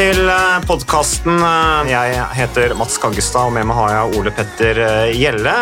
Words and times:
Til 0.00 0.30
podkasten. 0.64 1.42
Jeg 1.90 2.20
heter 2.32 2.72
Mats 2.78 2.94
Kaggestad, 3.02 3.50
og 3.50 3.52
med 3.52 3.66
meg 3.68 3.76
har 3.76 3.90
jeg 3.92 4.16
Ole 4.16 4.30
Petter 4.32 4.78
eh, 4.80 5.10
Gjelle. 5.12 5.52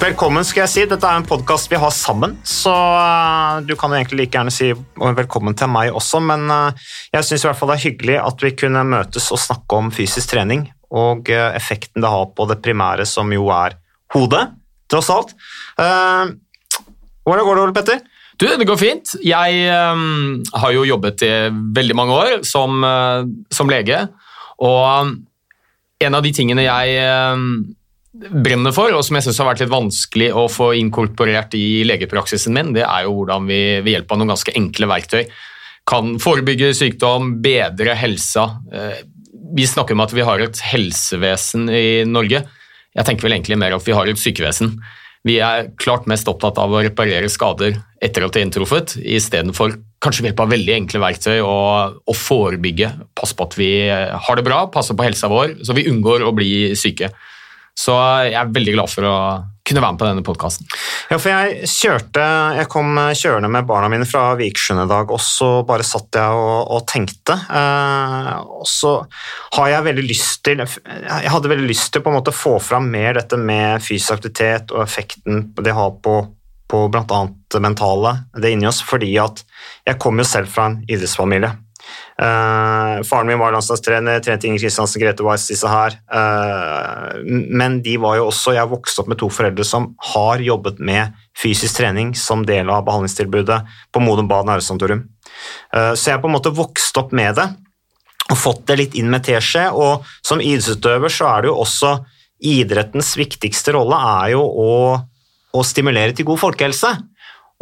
Velkommen, 0.00 0.42
skal 0.42 0.64
jeg 0.64 0.72
si. 0.72 0.86
Dette 0.90 1.06
er 1.06 1.20
en 1.20 1.26
podkast 1.28 1.70
vi 1.70 1.78
har 1.78 1.92
sammen, 1.94 2.34
så 2.42 2.72
eh, 2.72 3.60
du 3.68 3.76
kan 3.78 3.94
egentlig 3.94 4.24
like 4.24 4.34
gjerne 4.34 4.50
si 4.50 4.72
velkommen 4.98 5.54
til 5.54 5.70
meg 5.70 5.94
også, 5.94 6.18
men 6.26 6.50
eh, 6.50 6.82
jeg 7.14 7.28
syns 7.28 7.44
i 7.44 7.50
hvert 7.52 7.60
fall 7.60 7.70
det 7.70 7.76
er 7.78 7.84
hyggelig 7.84 8.18
at 8.24 8.42
vi 8.48 8.54
kunne 8.64 8.82
møtes 8.96 9.30
og 9.30 9.42
snakke 9.44 9.78
om 9.78 9.94
fysisk 9.94 10.34
trening 10.34 10.66
og 10.90 11.30
eh, 11.30 11.52
effekten 11.54 12.02
det 12.02 12.10
har 12.10 12.32
på 12.34 12.48
det 12.50 12.58
primære, 12.66 13.06
som 13.06 13.30
jo 13.30 13.46
er 13.54 13.78
hodet, 14.16 14.48
tross 14.90 15.12
alt. 15.14 15.36
Eh, 15.78 16.34
Hvordan 17.22 17.46
går 17.46 17.54
det, 17.54 17.62
Ole 17.62 17.78
Petter? 17.78 18.02
Du, 18.42 18.48
det 18.58 18.66
går 18.66 18.80
fint. 18.80 19.12
Jeg 19.22 19.68
um, 19.94 20.40
har 20.58 20.72
jo 20.74 20.86
jobbet 20.88 21.22
i 21.22 21.34
veldig 21.78 21.94
mange 21.94 22.16
år 22.16 22.32
som, 22.46 22.82
uh, 22.82 23.22
som 23.54 23.70
lege, 23.70 24.00
og 24.62 25.14
en 26.02 26.18
av 26.18 26.24
de 26.26 26.32
tingene 26.34 26.64
jeg 26.66 27.06
um, 27.38 27.46
brenner 28.42 28.74
for, 28.74 28.90
og 28.90 29.06
som 29.06 29.16
jeg 29.16 29.28
synes 29.28 29.38
har 29.38 29.52
vært 29.52 29.62
litt 29.62 29.72
vanskelig 29.72 30.32
å 30.34 30.48
få 30.50 30.72
inkorporert 30.80 31.54
i 31.54 31.84
legepraksisen 31.86 32.58
min, 32.58 32.74
det 32.74 32.82
er 32.82 33.06
jo 33.06 33.14
hvordan 33.20 33.46
vi 33.46 33.62
ved 33.78 33.94
hjelp 33.94 34.10
av 34.10 34.20
noen 34.20 34.34
ganske 34.34 34.58
enkle 34.58 34.90
verktøy 34.90 35.22
kan 35.88 36.16
forebygge 36.22 36.72
sykdom, 36.76 37.36
bedre 37.42 37.96
helsa. 37.98 38.48
Eh, 38.72 39.02
Vi 39.54 39.66
snakker 39.66 39.92
om 39.92 40.00
at 40.00 40.12
vi 40.16 40.22
har 40.24 40.40
et 40.40 40.58
helsevesen 40.64 41.66
i 41.68 42.04
Norge. 42.08 42.38
Jeg 42.96 43.04
tenker 43.04 43.26
vel 43.26 43.34
egentlig 43.34 43.58
mer 43.60 43.74
at 43.76 43.84
vi 43.84 43.92
har 43.92 44.08
et 44.08 44.16
sykevesen. 44.16 44.78
Vi 45.26 45.36
er 45.38 45.70
klart 45.78 46.08
mest 46.10 46.26
opptatt 46.30 46.58
av 46.58 46.72
å 46.74 46.82
reparere 46.82 47.30
skader 47.30 47.76
etter 48.02 48.24
at 48.26 48.34
det 48.34 48.40
er 48.40 48.46
inntruffet, 48.48 48.96
istedenfor 48.98 49.76
kanskje 50.02 50.24
ved 50.24 50.32
hjelp 50.32 50.42
av 50.42 50.50
veldig 50.50 50.74
enkle 50.74 51.02
verktøy 51.04 51.36
å, 51.46 51.58
å 51.94 52.14
forebygge, 52.16 52.88
passe 53.14 53.36
på 53.38 53.46
at 53.46 53.54
vi 53.58 53.70
har 53.86 54.38
det 54.38 54.46
bra, 54.46 54.64
passe 54.74 54.96
på 54.98 55.06
helsa 55.06 55.30
vår, 55.30 55.60
så 55.62 55.76
vi 55.78 55.86
unngår 55.90 56.24
å 56.26 56.34
bli 56.34 56.50
syke. 56.78 57.12
Så 57.78 57.94
jeg 58.26 58.34
er 58.40 58.50
veldig 58.50 58.74
glad 58.74 58.90
for 58.90 59.06
å 59.06 59.16
kunne 59.66 59.82
være 59.82 59.94
med 59.94 60.00
på 60.00 60.08
denne 60.08 60.24
podkasten. 60.26 60.66
Ja, 61.10 61.18
for 61.20 61.30
jeg 61.30 61.68
kjørte 61.70 62.24
Jeg 62.58 62.68
kom 62.72 62.96
kjørende 62.98 63.50
med 63.52 63.66
barna 63.68 63.90
mine 63.92 64.06
fra 64.08 64.32
Vikersund 64.38 64.82
i 64.82 64.88
dag, 64.90 65.12
og 65.14 65.22
så 65.22 65.50
bare 65.66 65.86
satt 65.86 66.18
jeg 66.18 66.42
og, 66.42 66.72
og 66.76 66.84
tenkte. 66.90 67.36
Eh, 67.46 68.32
og 68.58 68.66
så 68.68 68.96
har 69.58 69.72
jeg 69.72 69.86
veldig 69.88 70.06
lyst 70.08 70.42
til 70.46 70.64
Jeg 70.64 71.32
hadde 71.34 71.52
veldig 71.54 71.70
lyst 71.70 71.92
til 71.94 72.02
på 72.02 72.12
en 72.12 72.18
måte 72.18 72.34
å 72.34 72.40
få 72.42 72.56
fram 72.62 72.90
mer 72.92 73.18
dette 73.20 73.38
med 73.38 73.82
fysisk 73.84 74.18
aktivitet 74.18 74.74
og 74.74 74.82
effekten 74.84 75.44
det 75.62 75.76
har 75.76 75.94
på, 76.02 76.18
på 76.70 76.86
bl.a. 76.92 77.22
mentale, 77.62 78.16
det 78.34 78.54
inni 78.54 78.68
oss, 78.70 78.82
fordi 78.82 79.14
at 79.22 79.44
jeg 79.86 80.00
kommer 80.02 80.24
jo 80.26 80.32
selv 80.32 80.50
fra 80.50 80.70
en 80.70 80.80
idrettsfamilie. 80.88 81.54
Eh, 82.22 83.02
faren 83.08 83.26
min 83.26 83.40
var 83.40 83.54
landslagstrener, 83.54 84.20
trente 84.22 84.46
Inger 84.46 84.60
Kristiansen, 84.62 85.00
Grete 85.02 85.24
Weiss, 85.26 85.48
disse 85.50 85.68
her. 85.70 85.96
Eh, 86.12 87.18
men 87.24 87.80
de 87.82 87.96
var 88.00 88.18
jo 88.20 88.28
også 88.28 88.54
Jeg 88.56 88.70
vokste 88.70 89.02
opp 89.02 89.10
med 89.10 89.20
to 89.22 89.30
foreldre 89.32 89.64
som 89.66 89.92
har 90.12 90.42
jobbet 90.44 90.80
med 90.80 91.16
fysisk 91.38 91.80
trening 91.80 92.12
som 92.18 92.44
del 92.46 92.70
av 92.70 92.84
behandlingstilbudet 92.86 93.62
på 93.92 94.04
Modum 94.04 94.28
Bad 94.30 94.48
nærsanatorium. 94.50 95.06
Eh, 95.74 95.92
så 95.94 96.12
jeg 96.12 96.22
på 96.22 96.30
en 96.30 96.36
måte 96.36 96.54
vokst 96.54 96.98
opp 97.00 97.12
med 97.16 97.36
det 97.40 97.48
og 98.30 98.38
fått 98.38 98.66
det 98.70 98.78
litt 98.78 98.98
inn 98.98 99.10
med 99.12 99.24
teskje. 99.26 99.68
Og 99.72 100.06
som 100.24 100.42
idrettsutøver 100.42 101.12
så 101.12 101.30
er 101.32 101.42
det 101.42 101.52
jo 101.52 101.60
også 101.64 101.96
idrettens 102.42 103.14
viktigste 103.18 103.74
rolle 103.76 103.98
er 104.22 104.32
jo 104.34 104.42
å, 104.42 104.72
å 105.54 105.64
stimulere 105.66 106.14
til 106.16 106.28
god 106.28 106.40
folkehelse. 106.42 106.92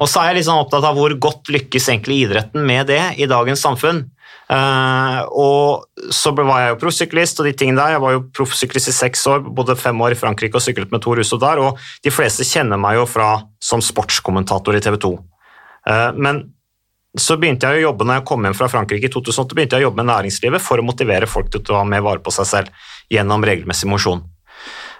Og 0.00 0.08
så 0.08 0.22
er 0.22 0.30
jeg 0.30 0.40
litt 0.40 0.48
sånn 0.48 0.62
opptatt 0.62 0.86
av 0.88 0.96
hvor 0.96 1.12
godt 1.20 1.50
lykkes 1.52 1.90
egentlig 1.92 2.22
idretten 2.24 2.64
med 2.66 2.88
det 2.88 3.02
i 3.20 3.28
dagens 3.28 3.62
samfunn. 3.64 4.06
Uh, 4.50 5.20
og 5.38 6.10
så 6.10 6.32
var 6.34 6.56
jeg 6.58 6.70
jo 6.72 6.78
proffsyklist 6.80 7.42
og 7.42 7.46
de 7.46 7.52
tingene 7.54 7.78
der. 7.78 7.94
Jeg 7.94 8.02
var 8.02 8.14
jo 8.16 8.22
proffsyklist 8.34 8.90
i 8.90 8.94
seks 8.96 9.26
år, 9.30 9.44
bodde 9.44 9.76
fem 9.78 10.00
år 10.02 10.16
i 10.16 10.18
Frankrike 10.18 10.58
og 10.58 10.64
syklet 10.64 10.90
med 10.90 11.04
to 11.04 11.14
Russo 11.14 11.38
der, 11.38 11.60
og 11.62 11.78
de 12.02 12.10
fleste 12.10 12.46
kjenner 12.48 12.80
meg 12.80 12.96
jo 12.98 13.04
fra 13.06 13.28
som 13.62 13.84
sportskommentator 13.84 14.74
i 14.74 14.82
TV 14.82 14.96
2. 15.04 15.12
Uh, 15.86 16.08
men 16.16 16.42
så 17.18 17.36
begynte 17.38 17.68
jeg 17.68 17.82
å 17.82 17.88
jobbe 17.90 18.06
når 18.06 18.20
jeg 18.20 18.26
kom 18.30 18.44
hjem 18.46 18.56
fra 18.56 18.70
Frankrike 18.70 19.06
i 19.06 19.12
2008, 19.12 19.54
begynte 19.54 19.78
jeg 19.78 19.84
å 19.84 19.88
jobbe 19.88 20.02
med 20.02 20.10
næringslivet 20.12 20.62
for 20.62 20.80
å 20.80 20.86
motivere 20.86 21.30
folk 21.30 21.50
til 21.50 21.62
å 21.62 21.66
ta 21.70 21.84
mer 21.86 22.02
vare 22.06 22.22
på 22.22 22.34
seg 22.34 22.48
selv 22.48 22.90
gjennom 23.12 23.46
regelmessig 23.46 23.90
mosjon. 23.90 24.24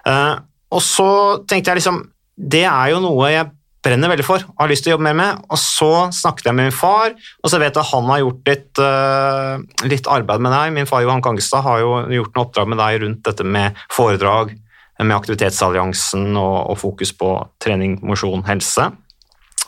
Uh, 0.07 0.37
og 0.71 0.83
så 0.85 1.11
tenkte 1.51 1.73
jeg 1.73 1.83
liksom 1.83 1.99
Det 2.41 2.63
er 2.65 2.93
jo 2.95 3.03
noe 3.05 3.27
jeg 3.29 3.51
brenner 3.85 4.13
veldig 4.13 4.27
for 4.27 4.45
og 4.45 4.59
har 4.61 4.71
lyst 4.71 4.85
til 4.85 4.93
å 4.93 4.97
jobbe 4.97 5.07
mer 5.09 5.19
med. 5.19 5.45
Og 5.49 5.61
så 5.61 5.91
snakket 6.15 6.51
jeg 6.51 6.57
med 6.57 6.69
min 6.69 6.77
far, 6.77 7.15
og 7.15 7.53
så 7.53 7.61
vet 7.61 7.73
jeg 7.73 7.83
at 7.83 7.93
han 7.93 8.11
har 8.13 8.23
gjort 8.23 8.51
litt, 8.51 8.83
uh, 8.83 9.87
litt 9.89 10.11
arbeid 10.11 10.45
med 10.45 10.55
deg. 10.55 10.75
Min 10.77 10.91
far 10.91 11.05
Johan 11.05 11.25
Kangestad 11.25 11.65
har 11.67 11.81
jo 11.83 11.95
gjort 12.19 12.35
noe 12.37 12.49
oppdrag 12.49 12.73
med 12.73 12.83
deg 12.83 12.99
rundt 13.05 13.23
dette 13.29 13.47
med 13.47 13.79
foredrag 13.93 14.53
med 15.01 15.17
Aktivitetsalliansen 15.17 16.35
og, 16.37 16.57
og 16.75 16.77
fokus 16.77 17.15
på 17.17 17.33
trening, 17.63 17.97
mosjon, 18.05 18.45
helse. 18.49 18.91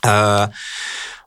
Uh, 0.04 0.44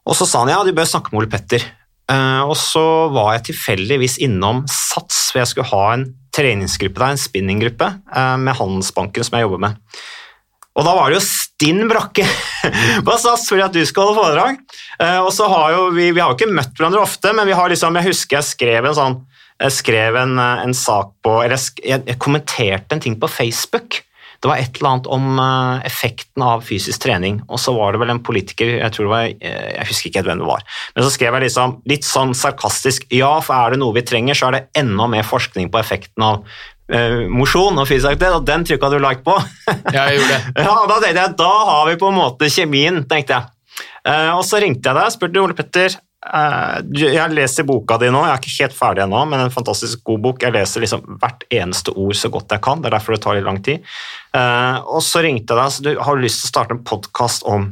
og 0.05 0.13
så 0.19 0.27
sa 0.29 0.43
han 0.43 0.51
ja, 0.53 0.61
du 0.61 0.75
bør 0.77 0.85
snakke 0.89 1.09
med 1.11 1.23
Ole 1.23 1.31
Petter. 1.31 1.65
Uh, 2.05 2.45
og 2.45 2.53
så 2.59 2.83
var 3.09 3.31
jeg 3.33 3.47
tilfeldigvis 3.47 4.19
innom 4.21 4.61
SATS, 4.69 5.31
for 5.31 5.41
jeg 5.41 5.49
skulle 5.49 5.71
ha 5.71 5.87
en 5.95 6.05
treningsgruppe 6.35 7.01
der, 7.01 7.15
en 7.15 7.21
spinninggruppe 7.21 7.87
med 8.43 8.57
Handelsbanken 8.59 9.23
som 9.23 9.37
jeg 9.37 9.45
jobber 9.45 9.61
med. 9.63 9.77
Og 10.75 10.83
da 10.83 10.95
var 10.95 11.11
det 11.11 11.19
jo 11.19 11.27
stinn 11.27 11.85
brakke 11.87 12.25
på 13.05 13.19
SAS 13.19 13.47
fordi 13.47 13.63
at 13.65 13.75
du 13.75 13.83
skal 13.87 14.09
holde 14.09 14.19
foredrag. 14.19 14.59
Uh, 14.99 15.21
og 15.23 15.31
så 15.35 15.47
har 15.51 15.75
jo 15.75 15.85
vi, 15.95 16.09
vi 16.11 16.21
har 16.21 16.31
jo 16.31 16.37
ikke 16.37 16.51
møtt 16.51 16.75
hverandre 16.75 17.03
ofte, 17.03 17.31
men 17.35 17.47
vi 17.47 17.55
har 17.55 17.71
liksom, 17.71 17.95
jeg 17.99 18.11
husker 18.11 18.39
jeg 18.41 18.51
skrev 18.53 18.89
en 18.89 18.97
sånn 18.97 19.21
jeg 19.55 19.71
skrev 19.71 20.17
en, 20.19 20.35
en 20.35 20.73
sak 20.75 21.13
på 21.23 21.37
Eller 21.45 21.55
jeg, 21.55 22.01
jeg, 22.03 22.17
kommenterte 22.19 22.91
en 22.91 22.99
ting 22.99 23.13
på 23.15 23.29
Facebook. 23.31 24.01
Det 24.43 24.49
var 24.51 24.59
et 24.59 24.75
eller 24.75 24.89
annet 24.89 25.07
om 25.15 25.39
uh, 25.39 25.79
effekten 25.87 26.43
av 26.43 26.65
fysisk 26.67 27.05
trening, 27.05 27.39
og 27.47 27.61
så 27.63 27.71
var 27.73 27.95
det 27.95 28.01
vel 28.03 28.11
en 28.11 28.19
politiker, 28.21 28.73
jeg 28.75 28.93
tror 28.93 29.07
det 29.07 29.13
var, 29.13 29.29
jeg 29.39 29.87
husker 29.89 30.11
ikke 30.11 30.25
hvem 30.27 30.43
det 30.43 30.49
var, 30.49 30.65
men 30.91 31.05
så 31.05 31.13
skrev 31.15 31.37
jeg 31.37 31.45
liksom 31.47 31.77
litt 31.89 32.05
sånn 32.05 32.35
sarkastisk 32.37 33.07
ja, 33.15 33.31
for 33.41 33.55
er 33.55 33.73
det 33.73 33.79
noe 33.81 33.95
vi 33.95 34.03
trenger, 34.05 34.37
så 34.37 34.51
er 34.51 34.57
det 34.57 34.83
enda 34.83 35.07
mer 35.09 35.25
forskning 35.25 35.71
på 35.73 35.79
effekten 35.79 36.27
av 36.27 36.43
uh, 36.93 37.25
mosjon 37.31 37.77
og 37.81 37.87
fysisk 37.89 38.11
aktivitet, 38.11 38.37
og 38.37 38.47
den 38.47 38.65
trykka 38.67 38.89
du 38.93 38.97
like 39.01 39.23
på. 39.25 39.35
Jeg 39.95 40.17
gjorde 40.17 40.31
det. 40.31 40.65
ja, 40.65 40.73
Da 40.89 40.97
tenkte 41.01 41.21
jeg, 41.21 41.35
da 41.41 41.51
har 41.69 41.85
vi 41.89 41.99
på 42.01 42.09
en 42.11 42.17
måte 42.19 42.49
kjemien, 42.51 43.03
tenkte 43.09 43.37
jeg. 43.37 43.51
Uh, 44.07 44.33
og 44.37 44.43
så 44.47 44.61
ringte 44.61 44.87
jeg 44.87 44.95
deg 44.95 45.07
og 45.09 45.13
spurte 45.15 45.41
Ole 45.41 45.55
Petter 45.57 45.95
uh, 45.97 46.77
Jeg 46.95 47.33
leser 47.33 47.65
boka 47.67 47.97
di 47.99 48.07
nå, 48.13 48.21
jeg 48.23 48.31
er 48.31 48.43
ikke 48.43 48.53
helt 48.63 48.75
ferdig 48.77 49.03
ennå, 49.03 49.23
men 49.27 49.41
en 49.43 49.53
fantastisk 49.53 50.03
god 50.07 50.21
bok. 50.27 50.45
Jeg 50.45 50.55
leser 50.55 50.85
liksom 50.85 51.17
hvert 51.21 51.43
eneste 51.49 51.93
ord 51.95 52.15
så 52.17 52.31
godt 52.33 52.53
jeg 52.55 52.63
kan, 52.65 52.83
det 52.83 52.91
er 52.91 52.97
derfor 52.97 53.15
det 53.15 53.21
tar 53.25 53.39
litt 53.39 53.47
lang 53.47 53.59
tid. 53.65 53.83
Og 54.35 55.01
så 55.03 55.23
ringte 55.25 55.51
jeg 55.51 55.59
deg, 55.59 55.73
så 55.75 55.85
du 55.87 55.91
har 56.07 56.21
lyst 56.21 56.43
til 56.43 56.49
å 56.49 56.53
starte 56.53 56.77
en 56.77 56.85
podkast 56.87 57.43
om 57.49 57.67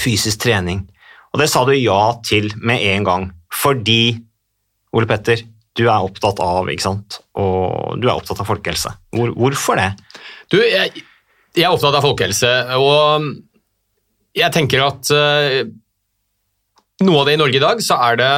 fysisk 0.00 0.44
trening. 0.46 0.86
Og 1.34 1.42
det 1.42 1.50
sa 1.52 1.66
du 1.68 1.74
ja 1.76 2.00
til 2.24 2.48
med 2.56 2.80
en 2.94 3.04
gang, 3.04 3.28
fordi 3.52 4.16
Ole 4.96 5.08
Petter, 5.10 5.42
du 5.76 5.84
er 5.86 6.04
opptatt 6.04 6.40
av, 6.42 6.70
ikke 6.72 6.86
sant? 6.86 7.18
Og 7.36 7.98
du 8.00 8.08
er 8.08 8.14
opptatt 8.14 8.40
av 8.42 8.48
folkehelse. 8.48 8.92
Hvor, 9.16 9.34
hvorfor 9.36 9.80
det? 9.80 9.90
Du, 10.52 10.58
jeg, 10.62 11.04
jeg 11.56 11.66
er 11.66 11.74
opptatt 11.74 11.98
av 11.98 12.06
folkehelse, 12.06 12.52
og 12.80 13.28
jeg 14.36 14.52
tenker 14.54 14.84
at 14.84 15.12
uh, 15.12 15.60
noe 17.04 17.20
av 17.20 17.28
det 17.28 17.36
i 17.36 17.40
Norge 17.40 17.60
i 17.60 17.62
dag, 17.62 17.80
så 17.84 17.98
er 18.08 18.20
det 18.20 18.32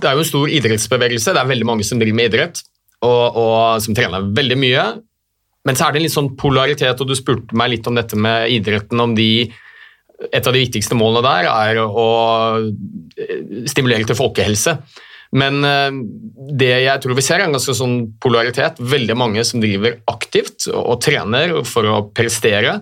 Det 0.00 0.06
er 0.06 0.16
jo 0.16 0.24
en 0.24 0.28
stor 0.28 0.52
idrettsbevegelse. 0.56 1.32
Det 1.34 1.40
er 1.40 1.48
veldig 1.50 1.66
mange 1.66 1.84
som 1.84 2.00
driver 2.00 2.16
med 2.16 2.30
idrett, 2.30 2.60
og, 3.02 3.36
og 3.40 3.80
som 3.82 3.96
trener 3.96 4.28
veldig 4.36 4.58
mye. 4.60 4.84
Men 5.66 5.76
så 5.76 5.86
er 5.86 5.92
det 5.92 6.00
en 6.00 6.06
litt 6.06 6.14
sånn 6.14 6.36
polaritet, 6.40 7.02
og 7.02 7.10
du 7.10 7.16
spurte 7.18 7.56
meg 7.58 7.74
litt 7.74 7.88
om 7.90 7.98
dette 7.98 8.16
med 8.16 8.48
idretten. 8.54 9.00
om 9.02 9.16
de 9.18 9.50
et 10.20 10.46
av 10.46 10.52
de 10.52 10.60
viktigste 10.60 10.96
målene 10.98 11.22
der 11.24 11.46
er 11.48 11.78
å 11.80 12.08
stimulere 13.70 14.04
til 14.04 14.18
folkehelse. 14.18 14.76
Men 15.36 15.62
eh, 15.66 16.00
det 16.58 16.72
jeg 16.86 17.02
tror 17.02 17.18
vi 17.18 17.24
ser, 17.24 17.42
er 17.42 17.48
en 17.48 17.54
ganske 17.54 17.76
sånn 17.76 18.00
polaritet. 18.22 18.80
Veldig 18.82 19.16
mange 19.18 19.44
som 19.46 19.62
driver 19.62 20.00
aktivt 20.10 20.66
og 20.72 20.98
trener 21.04 21.60
for 21.68 21.86
å 21.86 22.02
prestere. 22.14 22.80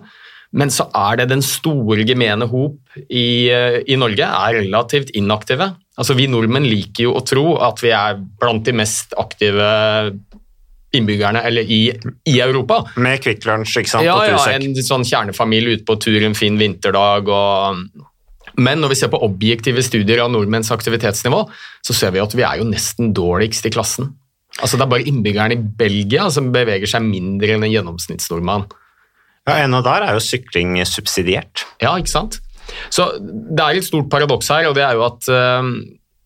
Men 0.57 0.71
så 0.73 0.87
er 0.97 1.19
det 1.19 1.29
den 1.29 1.43
store 1.45 2.01
gemene 2.09 2.47
hop 2.49 2.97
i, 3.05 3.49
eh, 3.53 3.81
i 3.85 3.99
Norge 4.01 4.25
er 4.25 4.57
relativt 4.63 5.13
inaktive. 5.17 5.71
Altså 5.99 6.15
Vi 6.17 6.29
nordmenn 6.31 6.65
liker 6.65 7.09
jo 7.09 7.15
å 7.19 7.25
tro 7.25 7.53
at 7.61 7.83
vi 7.83 7.93
er 7.93 8.17
blant 8.17 8.65
de 8.65 8.73
mest 8.73 9.13
aktive 9.19 9.69
innbyggerne 10.95 11.43
eller 11.45 11.69
i, 11.69 11.83
i 12.25 12.39
Europa. 12.41 12.81
Med 12.97 13.21
Kvikk 13.21 13.45
Lunsj, 13.45 13.75
ikke 13.83 13.91
sant? 13.91 14.07
Ja, 14.07 14.17
ja, 14.25 14.39
en 14.55 14.73
sånn 14.81 15.05
kjernefamilie 15.05 15.77
ute 15.77 15.85
på 15.85 15.99
tur 16.01 16.23
en 16.25 16.37
fin 16.37 16.57
vinterdag. 16.57 17.29
Og... 17.29 18.07
Men 18.59 18.81
når 18.83 18.93
vi 18.93 18.97
ser 18.99 19.11
på 19.13 19.21
objektive 19.25 19.83
studier 19.85 20.21
av 20.23 20.31
nordmenns 20.33 20.71
aktivitetsnivå, 20.75 21.45
så 21.85 21.95
ser 21.95 22.13
vi 22.15 22.23
at 22.23 22.35
vi 22.35 22.45
er 22.45 22.59
jo 22.59 22.67
nesten 22.67 23.13
dårligst 23.15 23.69
i 23.69 23.73
klassen. 23.73 24.13
Altså 24.59 24.77
Det 24.77 24.85
er 24.85 24.91
bare 24.91 25.07
innbyggerne 25.07 25.55
i 25.55 25.63
Belgia 25.79 26.27
som 26.33 26.51
beveger 26.51 26.89
seg 26.89 27.05
mindre 27.05 27.55
enn 27.55 27.65
en 27.65 27.73
gjennomsnittsnordmann. 27.73 28.67
Ja, 29.47 29.61
en 29.63 29.77
av 29.77 29.85
der 29.85 30.05
er 30.05 30.17
jo 30.17 30.23
sykling 30.23 30.75
subsidiert. 30.85 31.63
Ja, 31.81 31.95
ikke 31.97 32.11
sant? 32.11 32.41
Så 32.93 33.07
det 33.19 33.63
er 33.63 33.79
et 33.79 33.87
stort 33.87 34.09
paradoks 34.11 34.51
her, 34.53 34.67
og 34.69 34.75
det 34.77 34.83
er 34.85 34.97
jo 34.97 35.05
at 35.07 35.29
uh, 35.31 35.63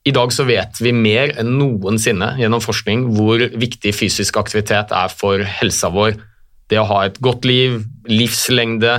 i 0.04 0.12
dag 0.16 0.34
så 0.36 0.44
vet 0.48 0.82
vi 0.84 0.92
mer 0.96 1.32
enn 1.40 1.54
noensinne 1.60 2.34
gjennom 2.42 2.64
forskning 2.64 3.06
hvor 3.16 3.40
viktig 3.40 3.94
fysisk 3.96 4.40
aktivitet 4.42 4.92
er 4.92 5.14
for 5.14 5.44
helsa 5.62 5.92
vår. 5.94 6.18
Det 6.72 6.82
å 6.82 6.88
ha 6.90 7.04
et 7.08 7.20
godt 7.24 7.48
liv, 7.48 7.84
livslengde, 8.10 8.98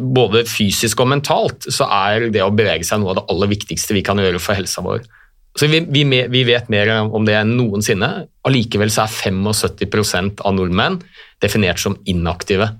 både 0.00 0.44
fysisk 0.48 1.00
og 1.00 1.10
mentalt, 1.12 1.66
så 1.72 1.88
er 1.88 2.28
det 2.34 2.42
å 2.44 2.52
bevege 2.52 2.86
seg 2.86 3.00
noe 3.00 3.14
av 3.14 3.20
det 3.20 3.26
aller 3.32 3.50
viktigste 3.54 3.96
vi 3.96 4.04
kan 4.06 4.20
gjøre 4.20 4.42
for 4.42 4.58
helsa 4.58 4.84
vår. 4.84 5.02
Så 5.58 5.66
vi, 5.66 5.80
vi, 5.90 6.04
vi 6.30 6.42
vet 6.46 6.68
mer 6.70 6.92
om 7.02 7.24
det 7.26 7.34
enn 7.34 7.56
noensinne. 7.58 8.10
Allikevel 8.46 8.92
så 8.92 9.06
er 9.06 9.16
75% 9.34 10.44
av 10.46 10.54
nordmenn 10.54 11.00
definert 11.42 11.82
som 11.82 11.96
inaktive. 12.08 12.70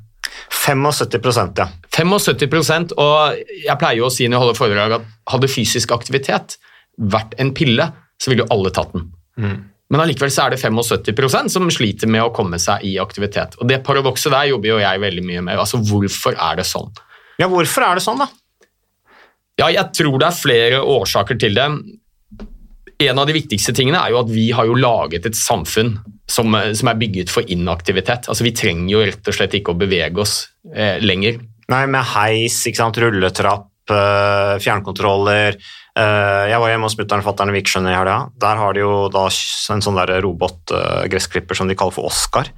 75% 0.55 1.59
ja. 1.59 1.67
75% 1.91 2.95
og 3.01 3.41
jeg 3.65 3.77
pleier 3.81 3.99
jo 3.99 4.07
å 4.07 4.13
si 4.15 4.29
når 4.29 4.37
jeg 4.37 4.43
holder 4.45 4.59
foredrag 4.59 4.95
at 4.99 5.09
hadde 5.33 5.51
fysisk 5.51 5.93
aktivitet 5.95 6.57
vært 7.01 7.35
en 7.41 7.53
pille, 7.57 7.87
så 8.21 8.31
ville 8.31 8.45
jo 8.45 8.53
alle 8.55 8.73
tatt 8.77 8.95
den. 8.95 9.09
Men 9.91 10.05
allikevel 10.05 10.31
så 10.31 10.45
er 10.47 10.55
det 10.55 10.61
75% 10.63 11.51
som 11.51 11.71
sliter 11.75 12.11
med 12.11 12.23
å 12.23 12.33
komme 12.35 12.61
seg 12.63 12.85
i 12.87 12.95
aktivitet. 13.03 13.57
Og 13.59 13.67
Det 13.69 13.81
paradokset 13.87 14.31
der 14.33 14.53
jobber 14.53 14.71
jo 14.75 14.83
jeg 14.83 15.03
veldig 15.03 15.25
mye 15.27 15.43
med. 15.49 15.59
Altså, 15.59 15.81
Hvorfor 15.83 16.37
er 16.39 16.61
det 16.61 16.67
sånn? 16.69 16.93
Ja, 17.41 17.49
hvorfor 17.51 17.87
er 17.87 17.99
det 17.99 18.05
sånn, 18.05 18.21
da? 18.23 18.29
Ja, 19.61 19.69
jeg 19.73 19.91
tror 19.97 20.21
det 20.21 20.29
er 20.29 20.39
flere 20.39 20.79
årsaker 20.87 21.39
til 21.41 21.59
det. 21.59 21.67
En 23.01 23.19
av 23.19 23.27
de 23.29 23.35
viktigste 23.35 23.75
tingene 23.77 24.01
er 24.01 24.13
jo 24.13 24.21
at 24.23 24.31
vi 24.31 24.51
har 24.57 24.69
jo 24.69 24.77
laget 24.79 25.27
et 25.27 25.37
samfunn 25.37 25.95
som, 26.31 26.55
som 26.77 26.91
er 26.93 27.01
bygget 27.01 27.33
for 27.33 27.49
inaktivitet. 27.51 28.29
Altså, 28.29 28.47
Vi 28.47 28.55
trenger 28.57 28.93
jo 28.93 29.03
rett 29.09 29.27
og 29.33 29.37
slett 29.37 29.57
ikke 29.59 29.75
å 29.75 29.81
bevege 29.81 30.23
oss 30.23 30.37
eh, 30.71 31.01
lenger. 31.03 31.41
Nei, 31.71 31.85
med 31.91 32.07
heis, 32.15 32.61
ikke 32.69 32.83
sant? 32.83 33.01
rulletrapp, 33.01 33.69
eh, 33.91 34.55
fjernkontroller. 34.63 35.59
Eh, 35.99 36.45
jeg 36.53 36.61
var 36.63 36.71
hjemme 36.71 36.87
hos 36.87 36.97
mutter'n 36.99 37.23
og 37.23 37.27
fatter'n 37.27 37.51
i 37.51 37.57
Vikersund 37.59 37.91
i 37.91 37.97
helga. 37.97 38.19
Der 38.41 38.61
har 38.61 38.77
de 38.77 38.85
jo 38.85 38.93
da 39.13 39.27
en 39.27 39.83
sånn 39.85 39.99
der 39.99 40.21
robotgressklipper 40.25 41.59
som 41.59 41.71
de 41.71 41.77
kaller 41.79 41.97
for 41.97 42.11
Oscar. 42.11 42.51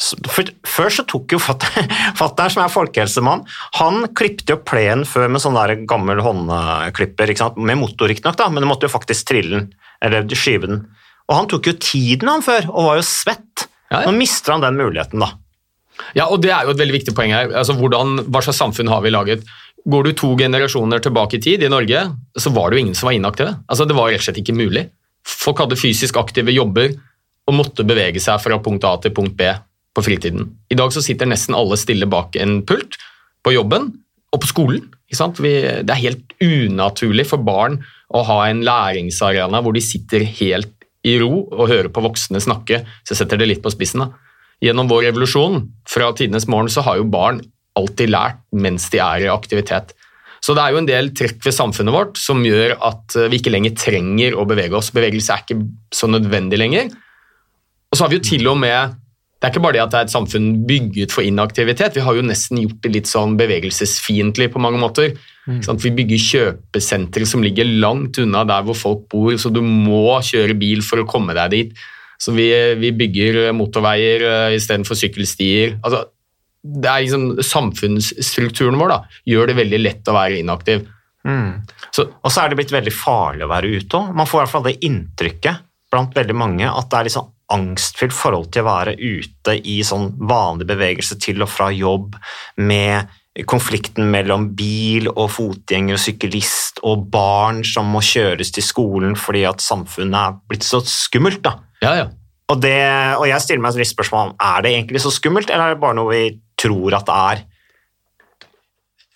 Før 0.00 0.88
så 0.88 1.04
tok 1.04 1.34
jo 1.34 1.40
fatter'n, 1.42 1.90
som 2.54 2.62
er 2.64 2.72
folkehelsemann, 2.72 3.44
han 3.76 4.06
klippte 4.16 4.54
jo 4.54 4.62
plenen 4.64 5.04
før 5.04 5.28
med 5.28 5.44
sånn 5.44 5.58
der 5.58 5.74
gammel 5.88 6.22
håndklipper, 6.24 7.34
med 7.60 7.82
motor 7.82 8.08
riktignok, 8.08 8.40
men 8.48 8.64
du 8.64 8.70
måtte 8.70 8.88
jo 8.88 8.94
faktisk 8.94 9.28
trille 9.28 9.58
den, 9.58 9.68
eller 10.00 10.24
skyve 10.32 10.72
den. 10.72 10.80
Og 11.28 11.36
han 11.36 11.52
tok 11.52 11.68
jo 11.68 11.76
tiden 11.76 12.32
han 12.32 12.42
før, 12.42 12.72
og 12.72 12.88
var 12.88 13.02
jo 13.02 13.06
svett. 13.06 13.68
Ja, 13.90 14.00
ja. 14.00 14.08
Nå 14.08 14.16
mister 14.16 14.56
han 14.56 14.64
den 14.64 14.80
muligheten, 14.80 15.20
da. 15.20 15.34
Ja, 16.16 16.26
og 16.32 16.40
Det 16.42 16.50
er 16.50 16.64
jo 16.64 16.74
et 16.74 16.80
veldig 16.80 16.96
viktig 16.96 17.14
poeng 17.16 17.34
her. 17.34 17.50
Altså, 17.52 17.76
hvordan, 17.76 18.24
hva 18.32 18.42
slags 18.44 18.60
samfunn 18.62 18.90
har 18.90 19.02
vi 19.04 19.12
laget? 19.12 19.44
Går 19.88 20.04
du 20.04 20.12
to 20.12 20.34
generasjoner 20.36 21.00
tilbake 21.00 21.38
i 21.38 21.42
tid 21.42 21.62
i 21.64 21.70
Norge, 21.72 22.02
så 22.36 22.52
var 22.52 22.70
det 22.70 22.78
jo 22.78 22.84
ingen 22.84 22.98
som 22.98 23.08
var 23.08 23.16
inaktive. 23.16 23.54
Altså, 23.66 23.86
det 23.88 23.96
var 23.96 24.10
rett 24.10 24.20
og 24.20 24.26
slett 24.28 24.40
ikke 24.42 24.56
mulig. 24.58 24.88
Folk 25.26 25.62
hadde 25.62 25.78
fysisk 25.80 26.18
aktive 26.20 26.52
jobber 26.52 26.92
og 27.48 27.56
måtte 27.56 27.86
bevege 27.86 28.20
seg 28.22 28.40
fra 28.42 28.60
punkt 28.62 28.84
A 28.86 28.94
til 29.00 29.14
punkt 29.16 29.36
B 29.38 29.48
på 29.96 30.04
fritiden. 30.06 30.50
I 30.70 30.78
dag 30.78 30.92
så 30.94 31.02
sitter 31.02 31.28
nesten 31.28 31.56
alle 31.56 31.78
stille 31.80 32.08
bak 32.10 32.36
en 32.38 32.60
pult 32.66 32.98
på 33.44 33.54
jobben 33.56 33.88
og 34.30 34.42
på 34.42 34.50
skolen. 34.50 34.84
Vi, 35.10 35.54
det 35.82 35.90
er 35.90 36.04
helt 36.04 36.34
unaturlig 36.38 37.26
for 37.26 37.42
barn 37.42 37.80
å 38.14 38.22
ha 38.28 38.44
en 38.46 38.62
læringsarena 38.66 39.62
hvor 39.64 39.74
de 39.74 39.82
sitter 39.82 40.22
helt 40.38 40.70
i 41.06 41.16
ro 41.18 41.46
og 41.48 41.70
hører 41.70 41.88
på 41.90 42.04
voksne 42.04 42.42
snakke. 42.42 42.84
Så 43.08 43.16
setter 43.18 43.40
det 43.40 43.48
litt 43.50 43.64
på 43.64 43.72
spissen. 43.72 44.04
da. 44.04 44.12
Gjennom 44.62 44.90
vår 44.90 45.08
revolusjon 45.08 45.64
fra 45.88 46.12
tidenes 46.16 46.46
morgen 46.50 46.70
så 46.70 46.84
har 46.86 47.00
jo 47.00 47.08
barn 47.10 47.40
alltid 47.80 48.12
lært 48.12 48.44
mens 48.52 48.88
de 48.92 49.00
er 49.02 49.26
i 49.26 49.32
aktivitet. 49.32 49.94
Så 50.40 50.56
det 50.56 50.62
er 50.64 50.72
jo 50.72 50.80
en 50.80 50.88
del 50.88 51.10
trekk 51.16 51.42
ved 51.44 51.54
samfunnet 51.54 51.94
vårt 51.94 52.20
som 52.20 52.40
gjør 52.44 52.78
at 52.78 53.16
eh, 53.18 53.28
vi 53.32 53.40
ikke 53.40 53.52
lenger 53.52 53.76
trenger 53.76 54.38
å 54.38 54.46
bevege 54.48 54.78
oss. 54.78 54.92
Bevegelse 54.96 55.36
er 55.36 55.44
ikke 55.44 55.60
så 55.94 56.08
nødvendig 56.08 56.60
lenger. 56.60 56.88
Og 57.90 57.98
så 57.98 58.04
har 58.04 58.12
vi 58.12 58.20
jo 58.20 58.26
til 58.30 58.48
og 58.48 58.58
med 58.60 58.96
Det 59.40 59.48
er 59.48 59.52
ikke 59.54 59.62
bare 59.64 59.76
det 59.78 59.82
at 59.82 59.92
det 59.92 59.98
er 59.98 60.06
et 60.06 60.12
samfunn 60.12 60.48
bygget 60.68 61.14
for 61.14 61.24
inaktivitet, 61.24 61.94
vi 61.96 62.02
har 62.04 62.12
jo 62.12 62.24
nesten 62.28 62.58
gjort 62.60 62.82
det 62.84 62.90
litt 62.92 63.08
sånn 63.08 63.38
bevegelsesfiendtlig 63.40 64.50
på 64.52 64.60
mange 64.60 64.76
måter. 64.76 65.14
Mm. 65.48 65.62
Vi 65.80 65.92
bygger 65.96 66.20
kjøpesentre 66.26 67.24
som 67.24 67.40
ligger 67.40 67.64
langt 67.80 68.20
unna 68.20 68.42
der 68.44 68.66
hvor 68.66 68.76
folk 68.76 69.06
bor, 69.08 69.32
så 69.40 69.48
du 69.48 69.62
må 69.64 70.18
kjøre 70.28 70.58
bil 70.60 70.84
for 70.84 71.00
å 71.00 71.08
komme 71.08 71.32
deg 71.38 71.54
dit. 71.54 71.72
Så 72.20 72.36
vi, 72.36 72.50
vi 72.76 72.92
bygger 72.92 73.54
motorveier 73.56 74.26
uh, 74.28 74.52
istedenfor 74.52 75.00
sykkelstier. 75.00 75.78
Altså, 75.80 76.04
det 76.60 76.88
er 76.90 77.04
liksom 77.04 77.40
Samfunnsstrukturen 77.44 78.78
vår 78.80 78.92
da, 78.92 78.98
gjør 79.28 79.50
det 79.50 79.58
veldig 79.60 79.80
lett 79.80 80.10
å 80.10 80.16
være 80.16 80.40
inaktiv. 80.42 80.86
Så, 81.92 82.06
Og 82.22 82.32
så 82.32 82.42
er 82.42 82.50
det 82.50 82.60
blitt 82.60 82.72
veldig 82.72 82.92
farlig 82.94 83.44
å 83.44 83.50
være 83.50 83.74
ute 83.76 83.98
òg. 83.98 84.14
Man 84.16 84.28
får 84.28 84.38
i 84.38 84.42
hvert 84.44 84.54
fall 84.54 84.66
det 84.68 84.78
inntrykket 84.88 85.66
blant 85.90 86.16
veldig 86.16 86.36
mange 86.38 86.68
at 86.70 86.90
det 86.90 87.00
er 87.00 87.14
sånn 87.16 87.30
angstfylt 87.50 88.14
forhold 88.14 88.52
til 88.54 88.62
å 88.62 88.68
være 88.68 88.92
ute 88.94 89.56
i 89.66 89.80
sånn 89.82 90.12
vanlig 90.30 90.68
bevegelse 90.70 91.16
til 91.18 91.42
og 91.42 91.50
fra 91.50 91.66
jobb, 91.74 92.14
med 92.62 93.10
konflikten 93.46 94.08
mellom 94.10 94.48
bil 94.58 95.08
og 95.10 95.28
fotgjenger 95.34 95.96
og 95.96 96.02
syklist 96.02 96.80
og 96.86 97.04
barn 97.12 97.62
som 97.66 97.90
må 97.90 98.02
kjøres 98.04 98.50
til 98.54 98.64
skolen 98.66 99.14
fordi 99.18 99.44
at 99.48 99.62
samfunnet 99.62 100.18
er 100.18 100.38
blitt 100.50 100.66
så 100.66 100.82
skummelt. 100.86 101.42
da. 101.46 101.56
ja, 101.82 101.94
ja. 102.02 102.08
Og, 102.50 102.58
det, 102.58 102.80
og 103.14 103.28
jeg 103.30 103.42
stiller 103.44 103.62
meg 103.62 103.76
et 103.76 103.84
visst 103.84 103.94
spørsmål 103.94 104.32
er 104.42 104.64
det 104.64 104.72
egentlig 104.74 105.02
så 105.04 105.12
skummelt, 105.14 105.50
eller 105.50 105.70
er 105.70 105.76
det 105.76 105.82
bare 105.84 105.94
noe 105.94 106.10
vi 106.10 106.22
tror 106.60 106.98
at 106.98 107.08
det 107.08 107.20
er? 107.30 107.46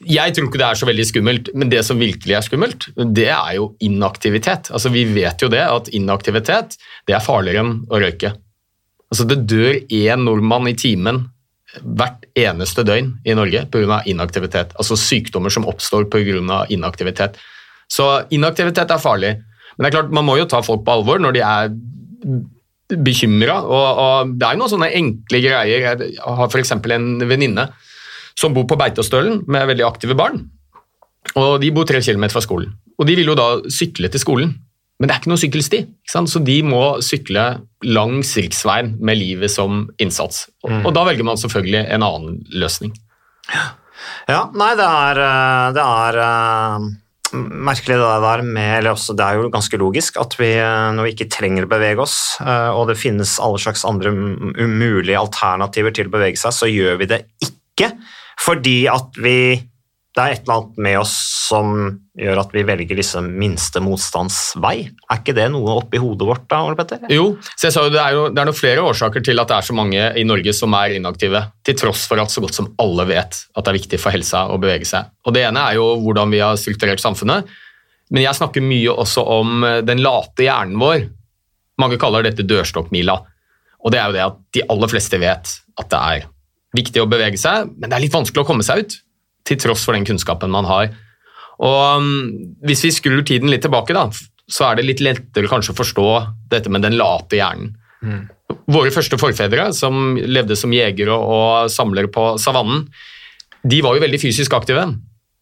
Jeg 0.05 0.35
tror 0.37 0.49
ikke 0.49 0.61
det 0.61 0.67
er 0.67 0.79
så 0.81 0.89
veldig 0.89 1.05
skummelt, 1.09 1.51
men 1.57 1.71
det 1.73 1.83
som 1.87 2.01
virkelig 2.01 2.35
er 2.37 2.45
skummelt, 2.45 2.89
det 3.17 3.31
er 3.33 3.53
jo 3.57 3.71
inaktivitet. 3.85 4.69
Altså, 4.75 4.93
vi 4.93 5.07
vet 5.15 5.41
jo 5.41 5.49
det, 5.53 5.63
at 5.65 5.89
inaktivitet 5.97 6.77
det 7.09 7.17
er 7.17 7.25
farligere 7.25 7.65
enn 7.65 7.77
å 7.89 8.01
røyke. 8.03 8.35
Altså, 9.13 9.29
det 9.31 9.45
dør 9.49 9.79
én 9.95 10.27
nordmann 10.27 10.69
i 10.69 10.77
timen 10.77 11.23
hvert 11.83 12.27
eneste 12.39 12.85
døgn 12.87 13.15
i 13.27 13.35
Norge 13.35 13.65
pga. 13.73 14.03
inaktivitet. 14.07 14.75
Altså 14.79 14.97
sykdommer 14.99 15.51
som 15.51 15.67
oppstår 15.67 16.07
pga. 16.11 16.67
inaktivitet. 16.69 17.39
Så 17.89 18.27
inaktivitet 18.31 18.91
er 18.91 18.99
farlig. 18.99 19.35
Men 19.77 19.85
det 19.85 19.89
er 19.91 20.01
klart, 20.01 20.13
man 20.13 20.25
må 20.25 20.37
jo 20.39 20.47
ta 20.47 20.63
folk 20.63 20.85
på 20.85 20.93
alvor 20.93 21.19
når 21.19 21.33
de 21.33 21.41
er 21.41 21.73
bekymra. 22.89 23.61
Og, 23.65 24.03
og 24.05 24.35
det 24.39 24.49
er 24.49 24.61
noen 24.61 24.73
sånne 24.73 24.91
enkle 24.99 25.41
greier. 25.45 25.71
Jeg 25.71 26.15
har 26.21 26.51
f.eks. 26.51 26.75
en 26.77 27.09
venninne 27.29 27.69
som 28.39 28.55
bor 28.55 28.67
på 28.69 28.79
Beitostølen 28.79 29.43
med 29.51 29.69
veldig 29.71 29.87
aktive 29.87 30.17
barn. 30.19 30.43
Og 31.41 31.57
De 31.63 31.73
bor 31.75 31.87
tre 31.89 32.03
kilometer 32.05 32.35
fra 32.35 32.45
skolen. 32.45 32.75
Og 32.99 33.09
De 33.09 33.17
vil 33.17 33.31
jo 33.31 33.39
da 33.39 33.49
sykle 33.73 34.11
til 34.13 34.23
skolen, 34.23 34.53
men 35.01 35.11
det 35.11 35.15
er 35.15 35.23
ikke 35.23 35.31
noe 35.33 35.43
sykkelsti. 35.43 35.81
Ikke 36.05 36.13
sant? 36.13 36.31
Så 36.31 36.43
de 36.45 36.59
må 36.67 36.83
sykle 37.03 37.47
langs 37.85 38.35
riksveien 38.39 38.95
med 39.03 39.19
livet 39.19 39.51
som 39.51 39.89
innsats. 39.99 40.47
Og, 40.63 40.77
og 40.85 40.93
da 40.95 41.03
velger 41.09 41.27
man 41.27 41.41
selvfølgelig 41.41 41.81
en 41.97 42.07
annen 42.07 42.37
løsning. 42.55 42.93
Ja, 44.31 44.45
nei, 44.55 44.71
det 44.79 44.87
er, 44.87 45.21
eh, 45.25 45.67
det 45.75 45.83
er 45.83 46.21
eh, 46.23 46.87
merkelig 47.35 47.99
det 48.01 48.13
der 48.25 48.43
med 48.47 48.79
eller 48.79 48.95
også, 48.95 49.17
Det 49.17 49.27
er 49.27 49.39
jo 49.41 49.51
ganske 49.53 49.81
logisk 49.81 50.19
at 50.23 50.37
vi 50.39 50.53
eh, 50.57 50.91
når 50.95 51.09
vi 51.09 51.15
ikke 51.15 51.31
trenger 51.33 51.67
å 51.67 51.71
bevege 51.71 52.05
oss, 52.05 52.19
eh, 52.41 52.71
og 52.73 52.89
det 52.91 52.99
finnes 53.01 53.37
alle 53.43 53.61
slags 53.63 53.85
andre 53.89 54.13
umulige 54.13 55.21
alternativer 55.21 55.95
til 55.95 56.11
å 56.11 56.15
bevege 56.15 56.41
seg, 56.41 56.57
så 56.57 56.71
gjør 56.71 57.01
vi 57.03 57.11
det 57.11 57.25
ikke 57.45 57.93
fordi 58.45 58.79
at 58.91 59.17
vi 59.23 59.39
det 60.15 60.23
er 60.23 60.33
et 60.37 60.45
eller 60.45 60.61
annet 60.61 60.77
med 60.87 60.97
oss 61.01 61.13
som 61.49 61.71
gjør 62.15 62.39
at 62.45 62.53
vi 62.55 62.63
velger 62.67 62.99
liksom 63.01 63.27
minste 63.35 63.81
motstands 63.83 64.37
vei. 64.63 64.87
Er 65.11 65.19
ikke 65.19 65.35
det 65.35 65.49
noe 65.51 65.75
oppi 65.81 65.99
hodet 65.99 66.29
vårt 66.29 66.45
da, 66.51 66.61
Ole 66.63 66.79
Petter? 66.79 67.03
Jo, 67.11 67.33
så 67.57 67.67
jeg 67.67 67.75
sa 67.75 67.83
jo 67.83 67.91
det 67.91 67.99
er 67.99 68.15
jo 68.15 68.29
det 68.31 68.39
er 68.39 68.47
noen 68.47 68.59
flere 68.59 68.85
årsaker 68.87 69.25
til 69.27 69.43
at 69.43 69.51
det 69.51 69.57
er 69.57 69.67
så 69.67 69.75
mange 69.75 70.05
i 70.21 70.23
Norge 70.27 70.55
som 70.55 70.77
er 70.79 70.95
inaktive, 71.01 71.43
til 71.67 71.79
tross 71.81 72.05
for 72.11 72.23
at 72.23 72.31
så 72.31 72.45
godt 72.45 72.55
som 72.55 72.71
alle 72.79 73.09
vet 73.11 73.41
at 73.43 73.59
det 73.59 73.73
er 73.73 73.79
viktig 73.81 73.99
for 73.99 74.15
helsa 74.15 74.45
å 74.55 74.61
bevege 74.63 74.87
seg. 74.87 75.11
Og 75.27 75.35
Det 75.35 75.43
ene 75.49 75.65
er 75.67 75.81
jo 75.81 75.89
hvordan 76.05 76.31
vi 76.31 76.43
har 76.45 76.61
strukturert 76.63 77.03
samfunnet, 77.03 77.51
men 78.15 78.23
jeg 78.23 78.39
snakker 78.39 78.63
mye 78.63 78.95
også 78.95 79.25
om 79.41 79.67
eh, 79.67 79.81
den 79.83 80.03
late 80.05 80.47
hjernen 80.47 80.79
vår. 80.79 81.09
Mange 81.83 81.99
kaller 81.99 82.23
dette 82.23 82.47
dørstokkmila, 82.47 83.19
og 83.83 83.91
det 83.91 83.99
er 83.99 84.07
jo 84.07 84.15
det 84.15 84.27
at 84.29 84.39
de 84.55 84.63
aller 84.71 84.95
fleste 84.95 85.19
vet 85.19 85.57
at 85.75 85.91
det 85.91 86.05
er 86.15 86.29
viktig 86.75 87.03
å 87.03 87.11
bevege 87.11 87.39
seg, 87.41 87.67
men 87.75 87.91
det 87.91 87.99
er 87.99 88.05
litt 88.07 88.15
vanskelig 88.15 88.45
å 88.45 88.47
komme 88.47 88.67
seg 88.67 88.85
ut, 88.85 88.97
til 89.45 89.61
tross 89.61 89.85
for 89.87 89.97
den 89.97 90.07
kunnskapen 90.09 90.53
man 90.53 90.69
har. 90.69 90.93
Og 91.65 92.01
um, 92.01 92.13
Hvis 92.65 92.85
vi 92.87 92.95
skrur 92.97 93.23
tiden 93.27 93.53
litt 93.53 93.65
tilbake, 93.67 93.95
da, 93.97 94.09
så 94.51 94.69
er 94.69 94.79
det 94.79 94.89
litt 94.89 95.03
lettere 95.05 95.51
kanskje 95.51 95.73
å 95.75 95.79
forstå 95.79 96.09
dette 96.53 96.73
med 96.73 96.85
den 96.85 96.99
late 97.01 97.39
hjernen. 97.39 97.75
Våre 98.69 98.93
første 98.93 99.17
forfedre, 99.21 99.71
som 99.77 100.17
levde 100.17 100.57
som 100.57 100.73
jegere 100.73 101.15
og 101.17 101.71
samlere 101.73 102.11
på 102.13 102.35
savannen, 102.41 102.87
de 103.65 103.81
var 103.85 103.97
jo 103.97 104.05
veldig 104.05 104.21
fysisk 104.21 104.53
aktive, 104.57 104.85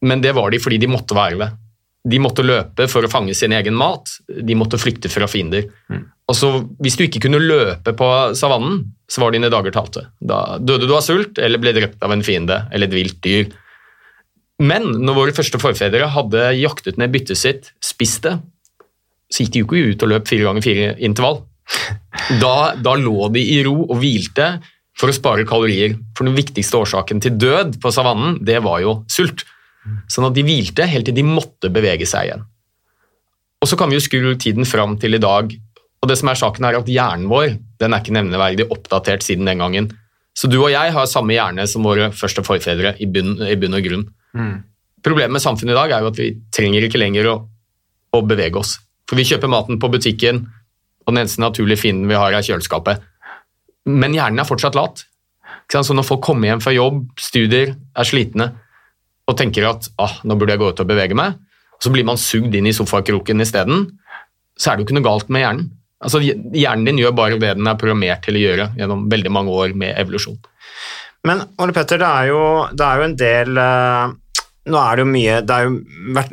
men 0.07 0.23
det 0.23 0.35
var 0.37 0.51
de 0.51 0.61
fordi 0.63 0.79
de 0.83 0.91
måtte 0.91 1.17
være 1.17 1.39
det. 1.41 1.51
De 2.13 2.19
måtte 2.23 2.43
løpe 2.43 2.89
for 2.91 3.07
å 3.07 3.11
fange 3.11 3.35
sin 3.39 3.55
egen 3.55 3.77
mat, 3.79 4.11
de 4.27 4.57
måtte 4.59 4.79
flykte 4.79 5.11
fra 5.11 5.29
fiender. 5.31 5.69
Mm. 5.91 6.05
Altså, 6.31 6.51
Hvis 6.83 6.97
du 6.99 7.05
ikke 7.07 7.23
kunne 7.27 7.43
løpe 7.43 7.95
på 7.99 8.09
savannen, 8.39 8.85
så 9.11 9.23
var 9.23 9.35
dine 9.35 9.51
dager 9.53 9.75
talte. 9.75 10.07
Da 10.19 10.59
døde 10.59 10.89
du 10.89 10.95
av 10.97 11.05
sult 11.07 11.39
eller 11.39 11.63
ble 11.63 11.75
drept 11.77 12.03
av 12.03 12.15
en 12.15 12.25
fiende 12.27 12.65
eller 12.73 12.91
et 12.91 12.97
vilt 12.97 13.21
dyr. 13.23 13.51
Men 14.63 14.87
når 15.03 15.17
våre 15.19 15.35
første 15.37 15.59
forfedre 15.61 16.07
hadde 16.15 16.43
jaktet 16.61 16.99
ned 17.01 17.13
byttet 17.15 17.41
sitt, 17.41 17.73
spist 17.83 18.23
det, 18.27 18.37
så 19.33 19.43
gikk 19.43 19.55
de 19.55 19.63
jo 19.63 19.69
ikke 19.69 19.95
ut 19.95 20.05
og 20.05 20.13
løp 20.13 20.29
fire 20.29 20.47
ganger 20.47 20.65
fire 20.65 20.93
intervall. 21.03 21.41
Da, 22.43 22.75
da 22.77 22.95
lå 23.01 23.31
de 23.33 23.43
i 23.55 23.59
ro 23.65 23.75
og 23.87 23.97
hvilte 24.03 24.55
for 24.99 25.11
å 25.11 25.17
spare 25.17 25.47
kalorier. 25.49 25.97
For 26.17 26.29
den 26.29 26.37
viktigste 26.37 26.79
årsaken 26.83 27.23
til 27.25 27.39
død 27.41 27.79
på 27.83 27.93
savannen, 27.95 28.39
det 28.45 28.61
var 28.65 28.83
jo 28.85 29.01
sult. 29.11 29.47
Sånn 30.11 30.29
at 30.29 30.37
de 30.37 30.45
hvilte 30.47 30.87
helt 30.87 31.09
til 31.09 31.17
de 31.17 31.27
måtte 31.27 31.73
bevege 31.73 32.07
seg 32.07 32.29
igjen. 32.29 32.45
Og 33.63 33.71
så 33.71 33.79
kan 33.79 33.91
vi 33.91 33.99
jo 33.99 34.05
skru 34.05 34.33
tiden 34.39 34.67
fram 34.69 34.99
til 35.01 35.17
i 35.17 35.23
dag. 35.23 35.51
Og 36.03 36.11
det 36.11 36.19
som 36.19 36.31
er 36.31 36.39
saken 36.39 36.67
er 36.67 36.79
at 36.79 36.91
Hjernen 36.91 37.29
vår 37.31 37.57
den 37.83 37.95
er 37.95 38.03
ikke 38.03 38.15
nevneverdig 38.15 38.69
oppdatert 38.75 39.25
siden 39.27 39.49
den 39.49 39.63
gangen. 39.63 39.91
Så 40.39 40.49
du 40.51 40.59
og 40.61 40.73
jeg 40.73 40.95
har 40.95 41.09
samme 41.11 41.35
hjerne 41.35 41.67
som 41.71 41.85
våre 41.87 42.11
første 42.17 42.45
forfedre 42.47 42.95
i 43.03 43.09
bunn, 43.11 43.37
i 43.43 43.57
bunn 43.59 43.79
og 43.79 43.87
grunn. 43.87 44.05
Problemet 45.03 45.35
med 45.35 45.43
samfunnet 45.43 45.75
i 45.75 45.79
dag 45.79 45.93
er 45.93 46.05
jo 46.05 46.11
at 46.13 46.19
vi 46.21 46.29
trenger 46.55 46.87
ikke 46.87 47.01
lenger 47.01 47.29
å, 47.33 47.37
å 48.15 48.21
bevege 48.27 48.61
oss. 48.61 48.77
For 49.09 49.19
vi 49.19 49.27
kjøper 49.29 49.51
maten 49.51 49.81
på 49.83 49.91
butikken, 49.93 50.45
og 51.03 51.11
den 51.11 51.25
eneste 51.25 51.43
naturlige 51.43 51.83
fienden 51.83 52.11
vi 52.11 52.19
har, 52.19 52.33
er 52.33 52.47
kjøleskapet. 52.47 53.03
Men 53.91 54.15
hjernen 54.15 54.41
er 54.41 54.49
fortsatt 54.49 54.79
lat. 54.79 55.05
Så 55.73 55.97
når 55.97 56.07
folk 56.07 56.23
kommer 56.25 56.51
hjem 56.51 56.63
fra 56.63 56.75
jobb, 56.75 57.03
studier, 57.21 57.75
er 57.75 58.09
slitne 58.09 58.53
og 59.31 59.37
tenker 59.39 59.65
at 59.69 59.87
ah, 60.03 60.19
nå 60.27 60.37
burde 60.37 60.55
jeg 60.55 60.61
gå 60.61 60.71
ut 60.73 60.81
og 60.83 60.89
bevege 60.89 61.17
meg, 61.17 61.37
og 61.73 61.85
så 61.85 61.93
blir 61.95 62.07
man 62.07 62.19
sugd 62.21 62.55
inn 62.59 62.67
i 62.69 62.75
sofakroken 62.77 63.41
isteden, 63.43 63.87
så 64.59 64.71
er 64.71 64.77
det 64.77 64.83
jo 64.83 64.89
ikke 64.89 64.97
noe 64.99 65.07
galt 65.07 65.31
med 65.33 65.45
hjernen. 65.45 65.71
Altså, 66.03 66.19
hjernen 66.23 66.89
din 66.89 66.99
gjør 66.99 67.15
bare 67.15 67.39
det 67.39 67.53
den 67.57 67.69
er 67.71 67.79
programmert 67.79 68.25
til 68.27 68.37
å 68.37 68.43
gjøre 68.43 68.67
gjennom 68.79 69.07
veldig 69.11 69.33
mange 69.33 69.55
år 69.55 69.77
med 69.79 69.95
evolusjon. 70.03 70.41
Men 71.29 71.45
Ole 71.63 71.75
Petter, 71.75 72.01
det 72.03 72.09
er 72.09 72.31
jo, 72.33 72.43
det 72.75 72.87
er 72.87 72.99
jo 72.99 73.07
en 73.07 73.17
del 73.21 73.61
eh, 73.63 74.15
Nå 74.71 74.79
er 74.79 74.99
det 74.99 75.03
jo 75.03 75.11
mye 75.11 75.37
Det 75.43 75.55
er 75.57 75.67
jo, 75.67 75.77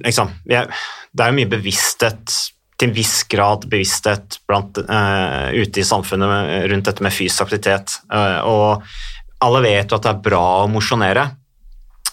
liksom, 0.06 0.32
det 0.46 0.60
er 0.62 1.32
jo 1.32 1.38
mye 1.40 1.50
bevissthet, 1.50 2.36
til 2.80 2.90
en 2.90 2.96
viss 2.96 3.16
grad 3.28 3.66
bevissthet 3.68 4.40
blant, 4.48 4.78
uh, 4.88 5.50
ute 5.52 5.82
i 5.82 5.88
samfunnet 5.88 6.70
rundt 6.72 6.88
dette 6.88 7.04
med 7.04 7.12
fysisk 7.12 7.48
aktivitet. 7.48 7.98
Uh, 8.08 8.40
og 8.48 9.44
alle 9.44 9.64
vet 9.66 9.92
jo 9.92 9.98
at 9.98 10.06
det 10.06 10.14
er 10.14 10.22
bra 10.30 10.44
å 10.62 10.70
mosjonere. 10.72 11.26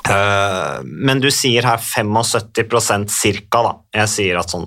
Uh, 0.07 0.83
men 0.83 1.23
du 1.23 1.29
sier 1.35 1.67
her 1.69 1.79
75% 1.83 3.15
cirka, 3.15 3.63
da. 3.63 3.73
Jeg 4.01 4.13
sier 4.17 4.41
at 4.43 4.51
sånn 4.55 4.67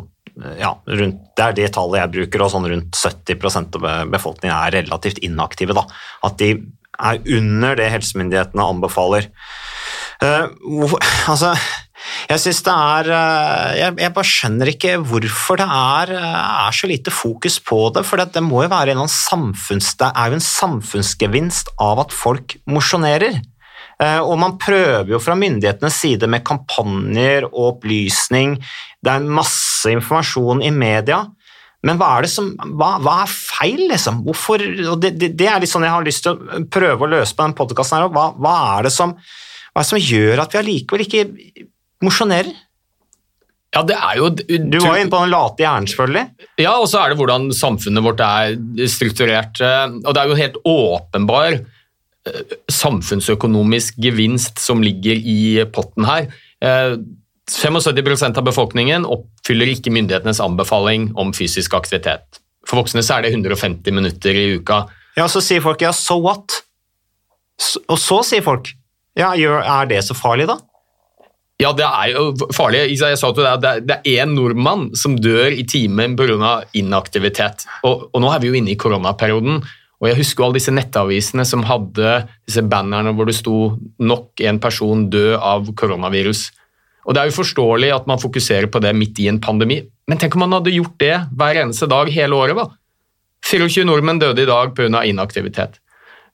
ja, 0.55 0.71
rundt, 0.87 1.19
det 1.35 1.43
er 1.43 1.55
det 1.57 1.71
tallet 1.75 1.99
jeg 1.99 2.13
bruker, 2.13 2.45
og 2.45 2.53
sånn 2.53 2.69
rundt 2.71 2.95
70% 2.95 3.75
av 3.81 4.11
befolkningen 4.13 4.55
er 4.55 4.77
relativt 4.77 5.19
inaktive. 5.25 5.75
Da. 5.75 5.83
At 6.23 6.39
de 6.39 6.53
er 6.99 7.19
under 7.39 7.75
det 7.79 7.89
helsemyndighetene 7.93 8.69
anbefaler. 8.75 9.27
Eh, 10.19 10.47
hvorfor, 10.59 10.99
altså, 11.31 11.53
jeg 12.27 12.41
synes 12.43 12.59
det 12.65 12.73
er 12.73 13.09
eh, 13.15 13.77
jeg, 13.79 13.93
jeg 14.03 14.13
bare 14.17 14.27
skjønner 14.27 14.71
ikke 14.73 14.97
hvorfor 15.07 15.61
det 15.61 15.67
er, 15.67 16.11
eh, 16.17 16.65
er 16.67 16.75
så 16.75 16.89
lite 16.91 17.13
fokus 17.13 17.59
på 17.63 17.85
det. 17.95 18.03
For 18.07 18.19
det, 18.19 18.33
det 18.35 18.43
må 18.43 18.65
jo 18.65 18.73
være 18.73 18.97
en 18.97 19.07
samfunns, 19.11 19.93
det 19.99 20.11
er 20.11 20.31
jo 20.33 20.39
en 20.39 20.45
samfunnsgevinst 20.49 21.71
av 21.79 22.03
at 22.03 22.15
folk 22.15 22.59
mosjonerer. 22.67 23.41
Og 23.99 24.37
man 24.39 24.53
prøver 24.55 25.09
jo 25.11 25.17
fra 25.19 25.33
myndighetenes 25.35 25.97
side 25.99 26.27
med 26.31 26.45
kampanjer 26.47 27.49
og 27.49 27.73
opplysning. 27.73 28.53
Det 29.03 29.11
er 29.11 29.25
masse 29.27 29.91
informasjon 29.91 30.63
i 30.63 30.69
media. 30.71 31.17
Men 31.83 31.99
hva 31.99 32.13
er 32.17 32.25
det 32.25 32.31
som 32.31 32.49
hva, 32.79 32.93
hva 33.03 33.17
er 33.23 33.31
feil, 33.31 33.85
liksom? 33.91 34.21
Hvorfor 34.23 34.63
det, 34.99 35.13
det, 35.19 35.31
det 35.39 35.47
er 35.47 35.59
litt 35.63 35.71
sånn 35.71 35.83
jeg 35.87 35.95
har 35.95 36.07
lyst 36.07 36.25
til 36.25 36.35
å 36.35 36.63
prøve 36.71 37.07
å 37.07 37.11
løse 37.11 37.35
på 37.35 37.45
den 37.45 37.55
podkasten 37.59 37.99
her. 37.99 38.09
Hva, 38.15 38.25
hva, 38.39 38.55
er 38.77 38.87
det 38.87 38.93
som, 38.95 39.15
hva 39.73 39.81
er 39.81 39.85
det 39.85 39.89
som 39.91 40.01
gjør 40.01 40.41
at 40.43 40.55
vi 40.55 40.59
allikevel 40.63 41.05
ikke 41.05 41.23
mosjonerer? 42.05 42.49
Ja, 43.75 43.83
det 43.85 43.97
er 44.01 44.15
jo... 44.17 44.29
Du 44.33 44.79
var 44.81 44.95
jo 44.97 45.01
inne 45.03 45.13
på 45.13 45.19
den 45.21 45.29
late 45.29 45.61
hjernen, 45.61 45.85
selvfølgelig. 45.91 46.23
Ja, 46.57 46.71
og 46.81 46.87
så 46.89 47.03
er 47.03 47.11
det 47.11 47.19
hvordan 47.19 47.51
samfunnet 47.53 48.01
vårt 48.01 48.23
er 48.25 48.55
strukturert. 48.89 49.59
eh, 49.61 49.85
Og 50.01 50.15
det 50.15 50.23
er 50.23 50.31
jo 50.31 50.39
helt 50.39 50.57
åpenbar 50.65 51.59
eh, 51.59 52.55
samfunnsøkonomisk 52.73 53.99
gevinst 54.01 54.57
som 54.63 54.81
ligger 54.81 55.21
i 55.21 55.61
potten 55.69 56.07
her. 56.09 56.31
Eh, 56.65 56.95
75% 57.49 58.37
av 58.41 58.45
befolkningen 58.45 59.05
oppfyller 59.09 59.69
ikke 59.75 59.93
myndighetenes 59.93 60.41
anbefaling 60.41 61.11
om 61.17 61.31
fysisk 61.33 61.77
aktivitet. 61.77 62.41
For 62.65 62.81
voksne 62.81 63.01
så 63.05 63.17
er 63.19 63.25
det 63.27 63.35
150 63.37 63.93
minutter 63.93 64.33
i 64.37 64.49
uka. 64.57 64.83
Ja, 65.17 65.25
så 65.29 65.41
sier 65.45 65.61
folk 65.65 65.81
ja, 65.81 65.93
so 65.93 66.19
what? 66.25 66.59
Og 67.89 67.97
så 68.01 68.21
sier 68.25 68.45
folk 68.45 68.69
ja, 69.17 69.33
er 69.35 69.85
det 69.89 70.03
så 70.05 70.13
farlig, 70.17 70.47
da? 70.47 70.59
Ja, 71.59 71.73
det 71.75 71.83
er 71.83 72.13
jo 72.13 72.29
farlig. 72.55 72.85
Jeg 72.95 73.17
sa 73.19 73.33
til 73.35 73.43
deg, 73.43 73.85
det 73.87 73.97
er- 73.97 74.23
én 74.23 74.31
nordmann 74.33 74.95
som 74.95 75.17
dør 75.17 75.51
i 75.51 75.63
timen 75.63 76.15
pga. 76.15 76.63
inaktivitet. 76.73 77.65
Og, 77.83 78.09
og 78.13 78.21
nå 78.21 78.33
er 78.33 78.39
vi 78.39 78.47
jo 78.47 78.53
inne 78.53 78.71
i 78.71 78.75
koronaperioden. 78.75 79.61
Og 79.99 80.07
jeg 80.07 80.15
husker 80.15 80.41
jo 80.41 80.45
alle 80.47 80.59
disse 80.59 80.71
nettavisene 80.71 81.45
som 81.45 81.63
hadde 81.63 82.27
disse 82.47 82.61
bannerne 82.63 83.11
hvor 83.13 83.25
det 83.25 83.35
sto 83.35 83.77
'nok 83.99 84.39
en 84.39 84.59
person 84.59 85.09
død 85.09 85.35
av 85.35 85.67
koronavirus'. 85.75 86.51
Og 87.05 87.13
Det 87.13 87.21
er 87.21 87.29
jo 87.29 87.43
forståelig 87.43 87.95
at 87.95 88.07
man 88.07 88.19
fokuserer 88.19 88.67
på 88.67 88.79
det 88.79 88.95
midt 88.95 89.19
i 89.19 89.27
en 89.27 89.39
pandemi, 89.39 89.81
men 90.07 90.17
tenk 90.17 90.35
om 90.35 90.39
man 90.39 90.61
hadde 90.61 90.71
gjort 90.75 90.97
det 90.97 91.27
hver 91.35 91.55
eneste 91.55 91.89
dag 91.89 92.07
hele 92.07 92.31
året. 92.31 92.55
hva? 92.55 92.71
24 93.43 93.83
nordmenn 93.83 94.19
døde 94.19 94.43
i 94.43 94.45
dag 94.45 94.73
pga. 94.75 95.03
inaktivitet. 95.03 95.79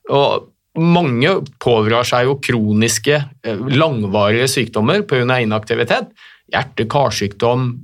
Og 0.10 0.50
mange 0.76 1.32
pådrar 1.62 2.08
seg 2.08 2.28
jo 2.28 2.38
kroniske, 2.44 3.20
eh, 3.44 3.56
langvarige 3.56 4.48
sykdommer 4.48 5.02
pga. 5.08 5.42
inaktivitet. 5.42 6.12
Hjerte- 6.52 6.88
karsykdom, 6.88 7.80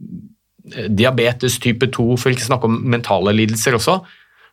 eh, 0.76 0.88
diabetes 0.88 1.60
type 1.60 1.88
2, 1.88 2.18
for 2.18 2.30
ikke 2.30 2.44
å 2.44 2.52
snakke 2.52 2.64
om 2.66 2.82
mentale 2.84 3.34
lidelser 3.34 3.74
også. 3.74 4.02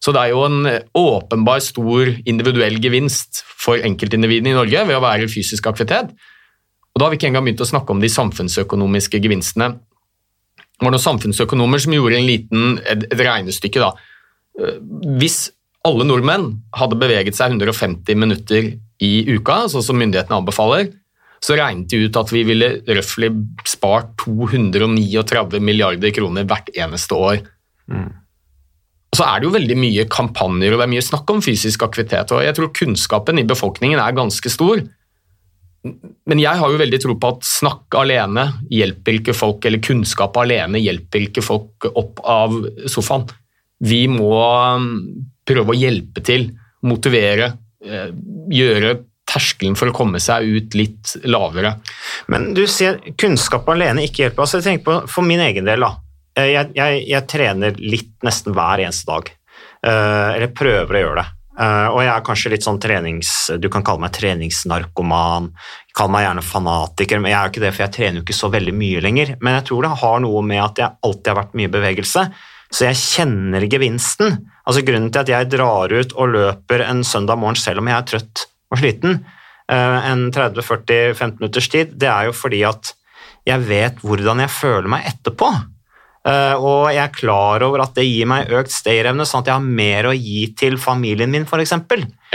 Så 0.00 0.12
det 0.12 0.20
er 0.22 0.28
jo 0.30 0.44
en 0.44 0.66
eh, 0.66 0.80
åpenbar 0.94 1.60
stor 1.60 2.06
individuell 2.24 2.78
gevinst 2.78 3.42
for 3.44 3.76
enkeltindividene 3.76 4.50
i 4.50 4.58
Norge 4.58 4.86
ved 4.86 4.96
å 4.96 5.02
være 5.02 5.24
i 5.24 5.26
fysisk 5.26 5.66
aktivitet. 5.66 6.10
Og 6.94 7.00
da 7.00 7.04
har 7.04 7.10
vi 7.10 7.18
ikke 7.18 7.28
engang 7.28 7.44
begynt 7.44 7.60
å 7.60 7.70
snakke 7.70 7.90
om 7.90 8.00
de 8.00 8.08
samfunnsøkonomiske 8.08 9.20
gevinstene. 9.20 9.78
Det 10.58 10.86
var 10.86 10.90
noen 10.94 11.02
samfunnsøkonomer 11.02 11.78
som 11.78 11.92
gjorde 11.92 12.16
en 12.16 12.26
liten, 12.26 12.78
et, 12.86 13.08
regnestykke. 13.10 13.80
da. 13.80 13.92
Hvis 15.18 15.50
alle 15.86 16.06
nordmenn 16.06 16.50
hadde 16.76 16.98
beveget 16.98 17.36
seg 17.38 17.54
150 17.54 18.18
minutter 18.18 18.72
i 19.04 19.12
uka, 19.30 19.66
sånn 19.70 19.84
som 19.84 19.98
myndighetene 20.00 20.40
anbefaler, 20.40 20.90
så 21.44 21.54
regnet 21.54 21.90
de 21.92 22.08
ut 22.08 22.16
at 22.18 22.32
vi 22.34 22.42
ville 22.46 22.70
røftlig 22.88 23.30
spart 23.68 24.10
239 24.24 25.60
milliarder 25.62 26.14
kroner 26.14 26.48
hvert 26.48 26.72
eneste 26.74 27.14
år. 27.14 27.44
Og 29.08 29.16
så 29.16 29.24
er 29.24 29.38
det 29.38 29.48
jo 29.48 29.54
veldig 29.54 29.78
mye 29.78 30.04
kampanjer 30.10 30.74
og 30.74 30.80
det 30.80 30.86
er 30.88 30.92
mye 30.96 31.06
snakk 31.06 31.30
om 31.32 31.42
fysisk 31.44 31.86
aktivitet, 31.86 32.34
og 32.34 32.42
jeg 32.44 32.58
tror 32.58 32.74
kunnskapen 32.74 33.40
i 33.40 33.46
befolkningen 33.48 34.02
er 34.02 34.16
ganske 34.18 34.52
stor. 34.52 34.82
men 36.26 36.40
jeg 36.42 36.58
har 36.58 36.70
jo 36.72 36.78
veldig 36.80 36.98
tro 37.00 37.14
på 37.16 37.28
at 37.32 37.44
snakk 37.46 37.94
alene 37.94 38.48
hjelper 38.68 39.20
ikke 39.20 39.32
folk, 39.32 39.64
eller 39.64 39.78
kunnskap 39.78 40.36
alene 40.36 40.82
hjelper 40.82 41.28
ikke 41.28 41.40
folk 41.40 41.86
opp 41.94 42.18
av 42.26 42.56
sofaen. 42.90 43.28
Vi 43.78 44.08
må 44.10 44.34
prøve 45.48 45.74
å 45.74 45.78
hjelpe 45.78 46.22
til, 46.24 46.50
motivere, 46.86 47.54
eh, 47.84 48.10
gjøre 48.54 48.98
terskelen 49.28 49.74
for 49.76 49.90
å 49.90 49.96
komme 49.96 50.20
seg 50.24 50.46
ut 50.48 50.76
litt 50.78 51.16
lavere. 51.28 51.74
Men 52.32 52.52
du 52.56 52.62
sier 52.70 53.00
kunnskap 53.20 53.68
alene 53.68 54.06
ikke 54.06 54.24
hjelper. 54.24 54.44
Altså, 54.44 54.60
jeg 54.60 54.68
tenker 54.68 54.86
på, 54.86 55.08
For 55.12 55.26
min 55.26 55.42
egen 55.44 55.68
del, 55.68 55.84
da. 55.84 55.96
Eh, 56.38 56.52
Jeg, 56.54 56.70
jeg, 56.78 57.02
jeg 57.10 57.26
trener 57.28 57.76
litt 57.82 58.14
nesten 58.24 58.54
hver 58.56 58.84
eneste 58.84 59.10
dag. 59.10 59.32
Eh, 59.84 60.30
eller 60.36 60.54
prøver 60.56 60.96
å 60.96 61.02
gjøre 61.04 61.20
det. 61.22 61.32
Og 61.58 61.96
jeg 62.04 62.10
er 62.12 62.22
kanskje 62.22 62.50
litt 62.52 62.62
sånn 62.62 62.76
trenings... 62.78 63.30
Du 63.58 63.66
kan 63.66 63.82
kalle 63.82 63.98
meg 64.04 64.12
treningsnarkoman. 64.14 65.48
Kall 65.98 66.10
meg 66.14 66.22
gjerne 66.22 66.44
fanatiker, 66.46 67.18
men 67.18 67.32
jeg 67.32 67.38
er 67.38 67.48
jo 67.48 67.50
ikke 67.50 67.62
det, 67.64 67.72
for 67.74 67.82
jeg 67.82 67.94
trener 67.96 68.20
jo 68.20 68.22
ikke 68.22 68.36
så 68.38 68.50
veldig 68.52 68.74
mye 68.78 69.00
lenger. 69.02 69.32
Men 69.42 69.56
jeg 69.58 69.64
tror 69.66 69.82
det 69.82 69.90
har 70.04 70.20
noe 70.22 70.42
med 70.46 70.62
at 70.62 70.78
jeg 70.78 70.94
alltid 71.08 71.32
har 71.32 71.40
vært 71.40 71.56
mye 71.58 71.72
bevegelse. 71.74 72.24
Så 72.70 72.86
jeg 72.86 73.00
kjenner 73.00 73.66
gevinsten. 73.66 74.38
Altså 74.68 74.84
Grunnen 74.84 75.08
til 75.14 75.24
at 75.24 75.32
jeg 75.32 75.48
drar 75.54 75.92
ut 75.94 76.12
og 76.14 76.34
løper 76.34 76.84
en 76.84 77.00
søndag 77.06 77.40
morgen 77.40 77.56
selv 77.56 77.80
om 77.80 77.88
jeg 77.88 77.96
er 77.96 78.08
trøtt 78.10 78.44
og 78.68 78.82
sliten, 78.82 79.22
eh, 79.72 79.98
en 80.10 80.26
30-40-15 80.34 81.38
minutters 81.40 81.68
tid, 81.72 81.96
det 81.96 82.10
er 82.12 82.28
jo 82.28 82.36
fordi 82.36 82.62
at 82.68 82.92
jeg 83.48 83.64
vet 83.64 84.02
hvordan 84.04 84.42
jeg 84.44 84.52
føler 84.52 84.90
meg 84.92 85.08
etterpå. 85.08 85.48
Eh, 86.28 86.54
Og 86.58 86.90
jeg 86.92 87.00
er 87.00 87.14
klar 87.14 87.62
over 87.64 87.80
at 87.86 87.94
det 87.96 88.04
gir 88.04 88.28
meg 88.28 88.50
økt 88.52 88.72
stayerevne, 88.74 89.24
sånn 89.24 89.40
at 89.44 89.48
jeg 89.48 89.56
har 89.56 89.64
mer 89.80 90.10
å 90.10 90.16
gi 90.16 90.42
til 90.58 90.76
familien 90.76 91.30
min, 91.32 91.46
f.eks. 91.48 91.72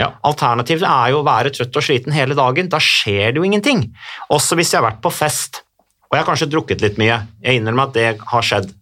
Ja. 0.00 0.10
Alternativet 0.26 0.88
er 0.88 1.12
jo 1.12 1.20
å 1.20 1.26
være 1.26 1.52
trøtt 1.54 1.76
og 1.78 1.86
sliten 1.86 2.16
hele 2.16 2.34
dagen. 2.34 2.68
Da 2.72 2.80
skjer 2.82 3.30
det 3.30 3.38
jo 3.38 3.46
ingenting. 3.46 3.92
Også 4.34 4.58
hvis 4.58 4.72
jeg 4.72 4.80
har 4.82 4.88
vært 4.90 5.04
på 5.04 5.12
fest, 5.14 5.62
og 6.10 6.16
jeg 6.16 6.24
har 6.24 6.30
kanskje 6.32 6.50
drukket 6.50 6.82
litt 6.82 6.98
mye. 6.98 7.20
Jeg 7.44 7.60
innrømmer 7.60 7.90
at 7.90 7.94
det 7.94 8.08
har 8.32 8.42
skjedd. 8.46 8.72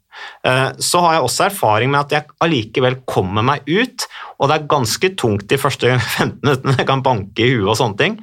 Eh, 0.45 0.71
Så 0.79 1.01
har 1.01 1.15
jeg 1.17 1.27
også 1.27 1.47
erfaring 1.49 1.91
med 1.93 2.01
at 2.01 2.15
jeg 2.17 2.31
allikevel 2.45 3.01
kommer 3.07 3.45
meg 3.47 3.67
ut, 3.69 4.07
og 4.39 4.49
det 4.51 4.57
er 4.59 4.71
ganske 4.71 5.13
tungt 5.17 5.47
de 5.51 5.59
første 5.61 5.93
15 6.19 6.41
minuttene. 6.43 6.79
Jeg 6.79 6.89
kan 6.89 7.05
banke 7.05 7.47
i 7.47 7.55
huet 7.55 7.71
og 7.75 7.79
sånne 7.81 7.99
ting. 8.01 8.19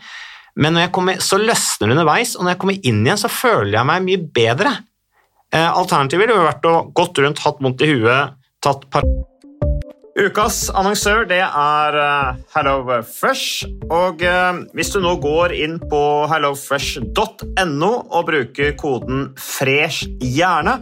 Men 0.59 0.75
kommer, 0.91 1.21
så 1.23 1.37
løsner 1.39 1.87
det 1.87 1.95
underveis, 1.95 2.35
og 2.35 2.43
når 2.43 2.55
jeg 2.55 2.59
kommer 2.59 2.79
inn 2.91 3.03
igjen, 3.05 3.21
så 3.21 3.31
føler 3.31 3.77
jeg 3.77 3.87
meg 3.87 4.05
mye 4.07 4.23
bedre. 4.35 4.75
Eh, 5.53 5.69
Alternativet 5.69 6.27
ville 6.27 6.45
vært 6.45 6.67
å 6.67 6.75
gått 6.93 7.21
rundt, 7.23 7.39
hatt 7.45 7.61
vondt 7.63 7.81
i 7.85 7.91
huet, 7.93 8.35
tatt 8.61 8.85
par... 8.91 9.07
Ukas 10.19 10.65
annonsør 10.75 11.23
det 11.29 11.39
er 11.45 11.95
eh, 11.95 12.39
HelloFresh. 12.51 13.69
Og 13.95 14.19
hvis 14.75 14.91
du 14.91 14.99
nå 14.99 15.13
går 15.23 15.53
inn 15.55 15.77
på 15.79 16.01
hellofresh.no 16.27 17.91
og 18.09 18.25
bruker 18.27 18.75
koden 18.81 19.29
'fresh 19.39 20.09
hjerne', 20.19 20.81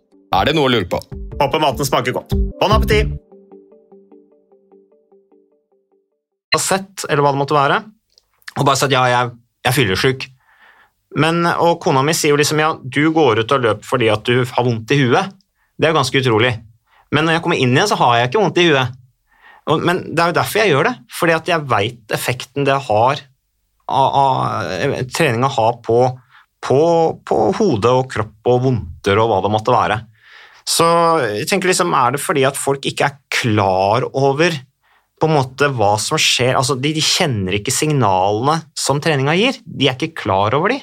Er 0.31 0.47
det 0.47 0.55
noe 0.55 0.69
å 0.69 0.71
lure 0.71 0.87
på? 0.87 0.99
Håper 1.41 1.59
maten 1.59 1.87
smaker 1.87 2.15
godt. 2.15 2.37
Bon 2.61 2.71
appétit! 2.71 3.17
sett, 6.61 7.05
eller 7.09 7.23
hva 7.23 7.31
det 7.33 7.39
måtte 7.39 7.55
være, 7.55 7.77
og 8.59 8.65
bare 8.67 8.77
sagt 8.77 8.93
ja, 8.93 9.01
jeg, 9.09 9.31
jeg 9.63 9.69
er 9.71 9.75
fyllesyk. 9.75 10.25
Men, 11.23 11.41
og 11.49 11.79
kona 11.83 12.03
mi 12.05 12.13
sier 12.15 12.35
jo 12.35 12.39
liksom 12.39 12.59
ja, 12.61 12.69
du 12.79 13.01
går 13.15 13.41
ut 13.41 13.53
og 13.55 13.63
løper 13.65 13.87
fordi 13.87 14.09
at 14.13 14.23
du 14.27 14.43
har 14.45 14.67
vondt 14.67 14.93
i 14.93 14.99
huet. 14.99 15.31
Det 15.75 15.87
er 15.87 15.93
jo 15.93 15.97
ganske 15.97 16.21
utrolig. 16.21 16.51
Men 17.11 17.25
når 17.25 17.37
jeg 17.37 17.43
kommer 17.47 17.63
inn 17.63 17.73
igjen, 17.73 17.89
så 17.89 17.97
har 17.99 18.19
jeg 18.19 18.29
ikke 18.29 18.43
vondt 18.43 18.61
i 18.61 18.67
huet. 18.69 18.99
Men 19.71 20.03
det 20.11 20.21
er 20.21 20.31
jo 20.31 20.37
derfor 20.37 20.61
jeg 20.61 20.71
gjør 20.71 20.87
det, 20.87 20.93
fordi 21.17 21.35
at 21.39 21.51
jeg 21.51 21.67
veit 21.71 22.15
effekten 22.15 22.67
det 22.67 22.77
har 22.87 23.25
treninga 25.11 25.49
har 25.51 25.81
på, 25.83 25.97
på, 26.63 26.79
på 27.27 27.39
hodet 27.57 27.91
og 27.91 28.07
kropp 28.11 28.51
og 28.53 28.61
vondter 28.69 29.19
og 29.19 29.31
hva 29.31 29.41
det 29.43 29.51
måtte 29.51 29.75
være. 29.75 29.99
Så 30.67 30.85
jeg 31.23 31.47
tenker 31.49 31.71
liksom, 31.71 31.93
er 31.97 32.15
det 32.15 32.21
fordi 32.21 32.45
at 32.47 32.59
folk 32.59 32.85
ikke 32.87 33.07
er 33.07 33.17
klar 33.33 34.05
over 34.11 34.55
på 35.21 35.29
en 35.29 35.35
måte 35.37 35.69
hva 35.77 35.93
som 36.01 36.19
skjer? 36.21 36.55
Altså, 36.57 36.77
de, 36.81 36.93
kjenner 37.01 37.57
ikke 37.57 37.73
signalene 37.73 38.61
som 38.77 39.01
treninga 39.03 39.35
gir. 39.37 39.59
De 39.65 39.89
er 39.89 39.97
ikke 39.97 40.23
klar 40.23 40.57
over 40.57 40.73
de. 40.73 40.79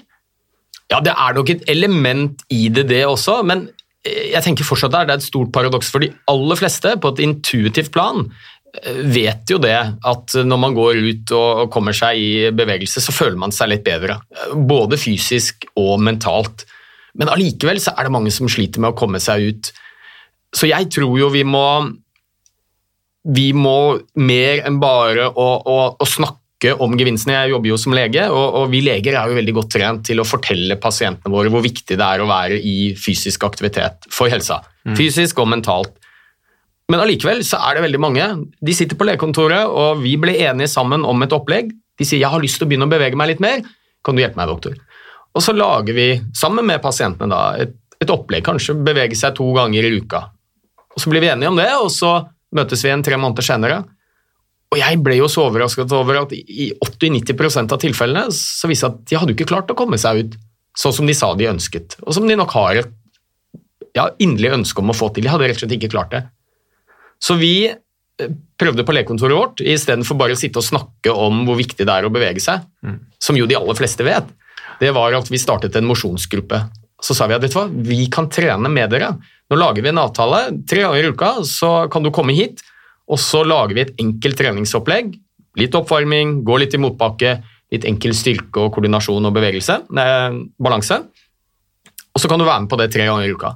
Ja, 0.89 1.03
det 1.05 1.13
er 1.13 1.35
nok 1.37 1.51
et 1.53 1.67
element 1.69 2.45
i 2.55 2.69
det, 2.73 2.87
det 2.89 3.03
også, 3.05 3.43
men 3.47 3.67
eh, 4.07 4.31
jeg 4.33 4.45
tenker 4.47 4.65
fortsatt 4.65 4.95
det 4.95 5.03
er 5.05 5.19
et 5.19 5.27
stort 5.27 5.51
paradoks 5.53 5.91
for 5.93 6.05
de 6.05 6.09
aller 6.31 6.57
fleste 6.57 6.95
på 6.97 7.11
et 7.13 7.21
intuitivt 7.27 7.93
plan 7.93 8.23
eh, 8.25 9.03
vet 9.13 9.53
jo 9.53 9.59
det 9.61 9.77
at 9.77 10.39
når 10.49 10.63
man 10.63 10.79
går 10.79 11.03
ut 11.11 11.35
og 11.37 11.67
kommer 11.75 11.97
seg 11.97 12.23
i 12.23 12.31
bevegelse, 12.57 13.05
så 13.05 13.13
føler 13.13 13.37
man 13.41 13.53
seg 13.53 13.75
litt 13.75 13.85
bedre. 13.85 14.17
Både 14.57 14.97
fysisk 15.01 15.69
og 15.77 15.99
mentalt. 16.09 16.65
Men 17.19 17.31
allikevel 17.33 17.81
så 17.83 17.95
er 17.95 18.07
det 18.07 18.15
mange 18.15 18.33
som 18.35 18.51
sliter 18.51 18.83
med 18.83 18.93
å 18.93 18.99
komme 18.99 19.21
seg 19.23 19.51
ut. 19.51 19.71
Så 20.55 20.71
jeg 20.71 20.89
tror 20.95 21.19
jo 21.21 21.31
vi 21.33 21.45
må 21.45 21.67
Vi 23.29 23.51
må 23.53 23.99
mer 24.17 24.63
enn 24.65 24.79
bare 24.81 25.27
å, 25.29 25.49
å, 25.61 25.79
å 26.01 26.07
snakke 26.07 26.73
om 26.81 26.95
gevinstene. 26.97 27.35
Jeg 27.35 27.53
jobber 27.53 27.69
jo 27.69 27.79
som 27.79 27.93
lege, 27.93 28.23
og, 28.33 28.47
og, 28.63 28.71
vi 28.73 28.81
leger 28.87 29.19
er 29.19 29.29
jo 29.29 29.37
veldig 29.37 29.55
godt 29.59 29.73
trent 29.75 30.05
til 30.09 30.23
å 30.23 30.27
fortelle 30.27 30.79
pasientene 30.81 31.35
våre 31.35 31.53
hvor 31.53 31.63
viktig 31.67 31.99
det 31.99 32.07
er 32.07 32.23
å 32.23 32.31
være 32.31 32.57
i 32.57 32.95
fysisk 32.97 33.45
aktivitet 33.45 34.09
for 34.15 34.33
helsa. 34.33 34.63
Mm. 34.89 34.97
Fysisk 34.97 35.43
og 35.43 35.51
mentalt. 35.53 35.93
Men 36.89 37.03
allikevel 37.05 37.43
så 37.45 37.61
er 37.69 37.77
det 37.77 37.85
veldig 37.85 38.01
mange. 38.01 38.31
De 38.65 38.75
sitter 38.75 38.97
på 38.97 39.11
legekontoret, 39.11 39.69
og 39.69 40.01
vi 40.01 40.15
ble 40.21 40.39
enige 40.47 40.71
sammen 40.73 41.05
om 41.05 41.27
et 41.27 41.35
opplegg. 41.37 41.75
De 41.99 42.07
sier 42.07 42.23
'jeg 42.23 42.33
har 42.33 42.41
lyst 42.41 42.59
til 42.59 42.65
å 42.67 42.71
begynne 42.71 42.89
å 42.89 42.95
bevege 42.95 43.19
meg 43.19 43.35
litt 43.35 43.45
mer'. 43.45 43.67
Kan 44.05 44.17
du 44.17 44.23
hjelpe 44.23 44.41
meg, 44.41 44.49
doktor? 44.49 44.79
Og 45.39 45.45
så 45.45 45.55
lager 45.55 45.95
vi 45.95 46.09
sammen 46.35 46.67
med 46.67 46.83
pasientene 46.83 47.31
da, 47.31 47.43
et, 47.63 47.77
et 48.03 48.11
opplegg, 48.11 48.43
kanskje 48.47 48.75
bevege 48.83 49.15
seg 49.19 49.37
to 49.39 49.47
ganger 49.55 49.87
i 49.87 49.93
uka. 50.01 50.25
Og 50.97 51.05
Så 51.05 51.13
blir 51.13 51.23
vi 51.23 51.31
enige 51.31 51.53
om 51.53 51.61
det, 51.61 51.71
og 51.79 51.93
så 51.95 52.17
møtes 52.59 52.83
vi 52.83 52.91
igjen 52.91 53.05
tre 53.07 53.19
måneder 53.21 53.47
senere. 53.47 53.79
Og 54.69 54.81
jeg 54.81 54.99
ble 55.01 55.17
jo 55.21 55.29
så 55.31 55.47
overrasket 55.47 55.93
over 55.97 56.25
at 56.25 56.35
i 56.35 56.73
80-90% 56.75 57.73
av 57.73 57.81
tilfellene 57.81 58.27
så 58.35 58.69
viste 58.69 58.91
det 58.91 58.97
at 58.99 59.05
de 59.09 59.19
hadde 59.21 59.33
jo 59.33 59.39
ikke 59.39 59.53
klart 59.55 59.71
å 59.73 59.77
komme 59.79 60.01
seg 60.01 60.25
ut 60.25 60.35
sånn 60.79 60.95
som 60.95 61.09
de 61.09 61.15
sa 61.17 61.31
de 61.35 61.49
ønsket, 61.51 61.97
og 62.05 62.15
som 62.15 62.27
de 62.29 62.37
nok 62.39 62.53
har 62.55 62.83
et 62.83 62.91
ja, 63.97 64.09
inderlig 64.23 64.53
ønske 64.61 64.83
om 64.83 64.93
å 64.93 64.97
få 64.97 65.09
til. 65.15 65.25
De 65.25 65.33
hadde 65.33 65.49
rett 65.49 65.59
og 65.59 65.65
slett 65.65 65.75
ikke 65.79 65.91
klart 65.95 66.13
det. 66.15 66.21
Så 67.23 67.35
vi 67.41 67.53
eh, 67.67 68.35
prøvde 68.61 68.85
på 68.87 68.95
legekontoret 68.95 69.39
vårt, 69.39 69.63
istedenfor 69.65 70.19
bare 70.21 70.37
å 70.37 70.39
sitte 70.39 70.61
og 70.61 70.67
snakke 70.67 71.15
om 71.15 71.43
hvor 71.49 71.59
viktig 71.59 71.87
det 71.87 71.95
er 71.95 72.07
å 72.07 72.13
bevege 72.15 72.43
seg, 72.43 72.67
mm. 72.85 72.99
som 73.23 73.39
jo 73.39 73.49
de 73.49 73.59
aller 73.59 73.79
fleste 73.79 74.07
vet, 74.07 74.29
det 74.81 74.95
var 74.95 75.17
at 75.17 75.31
vi 75.31 75.41
startet 75.41 75.77
en 75.77 75.89
mosjonsgruppe. 75.89 76.63
Så 77.03 77.15
sa 77.15 77.29
vi 77.31 77.37
at 77.37 77.43
vet 77.45 77.55
du 77.55 77.59
hva, 77.59 77.69
vi 77.69 78.07
kan 78.11 78.27
trene 78.31 78.71
med 78.73 78.91
dere. 78.91 79.13
Nå 79.49 79.59
lager 79.59 79.85
vi 79.85 79.93
en 79.93 80.03
avtale. 80.03 80.43
Tre 80.69 80.83
ganger 80.85 81.07
i 81.07 81.13
uka 81.15 81.31
så 81.47 81.73
kan 81.93 82.05
du 82.05 82.13
komme 82.15 82.35
hit 82.37 82.63
og 83.09 83.21
så 83.21 83.43
lager 83.47 83.77
vi 83.77 83.85
et 83.85 84.03
enkelt 84.03 84.39
treningsopplegg. 84.39 85.15
Litt 85.59 85.77
oppvarming, 85.79 86.43
gå 86.47 86.59
litt 86.61 86.77
i 86.77 86.81
motbakke, 86.81 87.39
litt 87.73 87.87
enkel 87.89 88.15
styrke 88.17 88.67
og 88.67 88.75
koordinasjon 88.75 89.29
og 89.29 89.35
bevegelse. 89.37 89.81
Eh, 89.89 90.41
balanse. 90.61 91.01
Og 92.13 92.21
så 92.21 92.31
kan 92.31 92.41
du 92.41 92.47
være 92.47 92.65
med 92.65 92.73
på 92.73 92.79
det 92.81 92.91
tre 92.93 93.09
ganger 93.09 93.27
i 93.27 93.33
uka. 93.33 93.55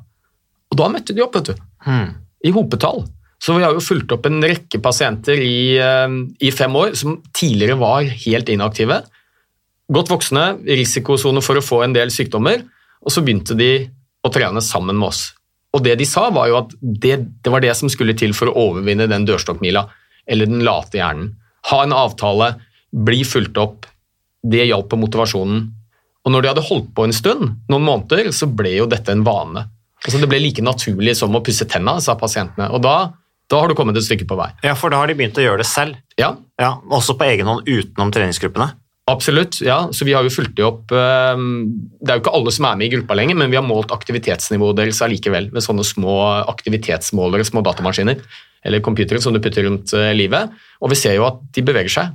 Og 0.73 0.79
da 0.81 0.89
møtte 0.93 1.15
de 1.15 1.25
opp, 1.25 1.37
vet 1.37 1.53
du. 1.53 1.67
Hmm. 1.85 2.15
I 2.43 2.55
hopetall. 2.55 3.05
Så 3.43 3.57
vi 3.57 3.65
har 3.65 3.75
jo 3.75 3.83
fulgt 3.83 4.13
opp 4.15 4.27
en 4.29 4.41
rekke 4.45 4.81
pasienter 4.83 5.41
i, 5.43 5.77
eh, 5.77 6.17
i 6.41 6.51
fem 6.51 6.73
år 6.79 6.97
som 6.97 7.21
tidligere 7.35 7.79
var 7.79 8.03
helt 8.03 8.49
inaktive. 8.49 9.03
Godt 9.93 10.13
voksne, 10.13 10.45
risikosone 10.63 11.43
for 11.43 11.59
å 11.59 11.65
få 11.65 11.83
en 11.87 11.95
del 11.97 12.13
sykdommer, 12.15 12.63
og 13.03 13.11
så 13.11 13.25
begynte 13.25 13.57
de 13.59 13.73
å 14.23 14.31
trene 14.31 14.63
sammen 14.63 14.99
med 14.99 15.11
oss. 15.11 15.33
Og 15.73 15.83
det 15.85 15.97
de 16.01 16.07
sa, 16.07 16.29
var 16.31 16.51
jo 16.51 16.59
at 16.61 16.75
det, 16.81 17.17
det 17.43 17.53
var 17.53 17.65
det 17.65 17.73
som 17.79 17.91
skulle 17.91 18.15
til 18.19 18.35
for 18.37 18.51
å 18.51 18.69
overvinne 18.69 19.09
den 19.11 19.27
dørstokkmila, 19.29 19.87
eller 20.29 20.49
den 20.49 20.63
late 20.65 21.01
hjernen. 21.01 21.33
Ha 21.71 21.83
en 21.83 21.95
avtale, 21.97 22.53
bli 22.93 23.23
fulgt 23.27 23.59
opp. 23.59 23.89
Det 24.43 24.67
hjalp 24.67 24.91
på 24.91 24.99
motivasjonen. 25.01 25.65
Og 26.23 26.35
når 26.35 26.43
de 26.43 26.51
hadde 26.53 26.67
holdt 26.67 26.91
på 26.95 27.07
en 27.07 27.15
stund, 27.15 27.55
noen 27.71 27.87
måneder, 27.87 28.31
så 28.35 28.47
ble 28.51 28.77
jo 28.77 28.89
dette 28.91 29.15
en 29.15 29.25
vane. 29.27 29.65
Altså 30.03 30.19
Det 30.19 30.29
ble 30.31 30.41
like 30.43 30.63
naturlig 30.63 31.15
som 31.19 31.35
å 31.35 31.43
pusse 31.47 31.67
tenna, 31.71 31.97
sa 32.03 32.17
pasientene. 32.19 32.69
Og 32.75 32.83
da, 32.85 33.15
da 33.51 33.63
har 33.63 33.71
du 33.71 33.79
kommet 33.79 33.99
et 33.99 34.07
stykke 34.07 34.27
på 34.29 34.39
vei. 34.39 34.51
Ja, 34.67 34.75
for 34.79 34.93
da 34.93 35.01
har 35.01 35.11
de 35.11 35.17
begynt 35.19 35.39
å 35.39 35.45
gjøre 35.45 35.63
det 35.63 35.69
selv. 35.71 35.99
Ja. 36.19 36.35
ja 36.61 36.75
også 36.91 37.17
på 37.19 37.27
egen 37.31 37.49
hånd 37.51 37.67
utenom 37.71 38.13
treningsgruppene. 38.15 38.73
Absolutt, 39.13 39.61
ja. 39.65 39.77
Så 39.93 40.07
vi 40.09 40.15
har 40.17 40.25
jo 40.25 40.33
fulgt 40.33 40.55
det 40.57 40.65
opp 40.65 40.93
ehm, 40.97 41.51
Det 42.01 42.09
er 42.09 42.19
jo 42.19 42.23
ikke 42.25 42.35
alle 42.39 42.53
som 42.55 42.69
er 42.69 42.79
med 42.81 42.89
i 42.89 42.93
gruppa 42.95 43.17
lenger, 43.19 43.37
men 43.39 43.53
vi 43.53 43.59
har 43.59 43.67
målt 43.67 43.93
aktivitetsnivået 43.95 44.79
deres 44.79 45.03
allikevel 45.05 45.51
med 45.53 45.65
sånne 45.65 45.85
små 45.87 46.17
aktivitetsmålere, 46.53 47.47
små 47.49 47.65
datamaskiner 47.67 48.23
eller 48.63 48.83
computere 48.85 49.21
som 49.21 49.35
du 49.35 49.41
putter 49.43 49.67
rundt 49.67 49.93
eh, 49.99 50.13
livet. 50.15 50.53
Og 50.81 50.93
vi 50.93 50.99
ser 50.99 51.17
jo 51.19 51.27
at 51.27 51.41
de 51.55 51.65
beveger 51.67 51.91
seg. 51.91 52.15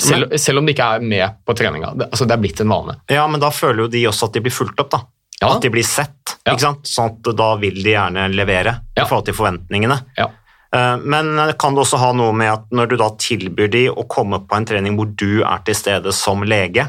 Selv, 0.00 0.32
selv 0.40 0.58
om 0.58 0.66
de 0.66 0.74
ikke 0.74 0.88
er 0.96 1.04
med 1.04 1.38
på 1.46 1.54
treninga. 1.54 1.92
Altså 2.08 2.26
det 2.26 2.34
er 2.34 2.42
blitt 2.42 2.62
en 2.64 2.72
vane. 2.72 2.96
Ja, 3.12 3.26
men 3.30 3.42
da 3.42 3.52
føler 3.54 3.84
jo 3.84 3.92
de 3.92 4.06
også 4.10 4.28
at 4.28 4.36
de 4.38 4.42
blir 4.42 4.54
fulgt 4.54 4.80
opp, 4.82 4.90
da. 4.94 5.04
Ja. 5.38 5.52
At 5.56 5.64
de 5.64 5.70
blir 5.74 5.86
sett. 5.86 6.36
Ja. 6.46 6.56
Sånn 6.58 7.08
at 7.08 7.32
da 7.38 7.48
vil 7.62 7.78
de 7.82 7.94
gjerne 7.94 8.28
levere 8.32 8.76
ja. 8.94 9.04
i 9.04 9.06
forhold 9.06 9.26
til 9.28 9.36
forventningene. 9.38 9.98
Ja. 10.18 10.28
Eh, 10.76 10.96
men 11.04 11.36
kan 11.60 11.76
det 11.76 11.84
også 11.84 12.00
ha 12.00 12.12
noe 12.16 12.32
med 12.36 12.52
at 12.52 12.66
når 12.74 12.92
du 12.92 12.96
da 13.00 13.10
tilbyr 13.20 13.70
de 13.72 13.84
å 13.92 14.06
komme 14.10 14.40
på 14.46 14.58
en 14.58 14.68
trening 14.68 14.96
hvor 14.98 15.10
du 15.12 15.42
er 15.44 15.62
til 15.66 15.76
stede 15.78 16.14
som 16.16 16.44
lege, 16.46 16.88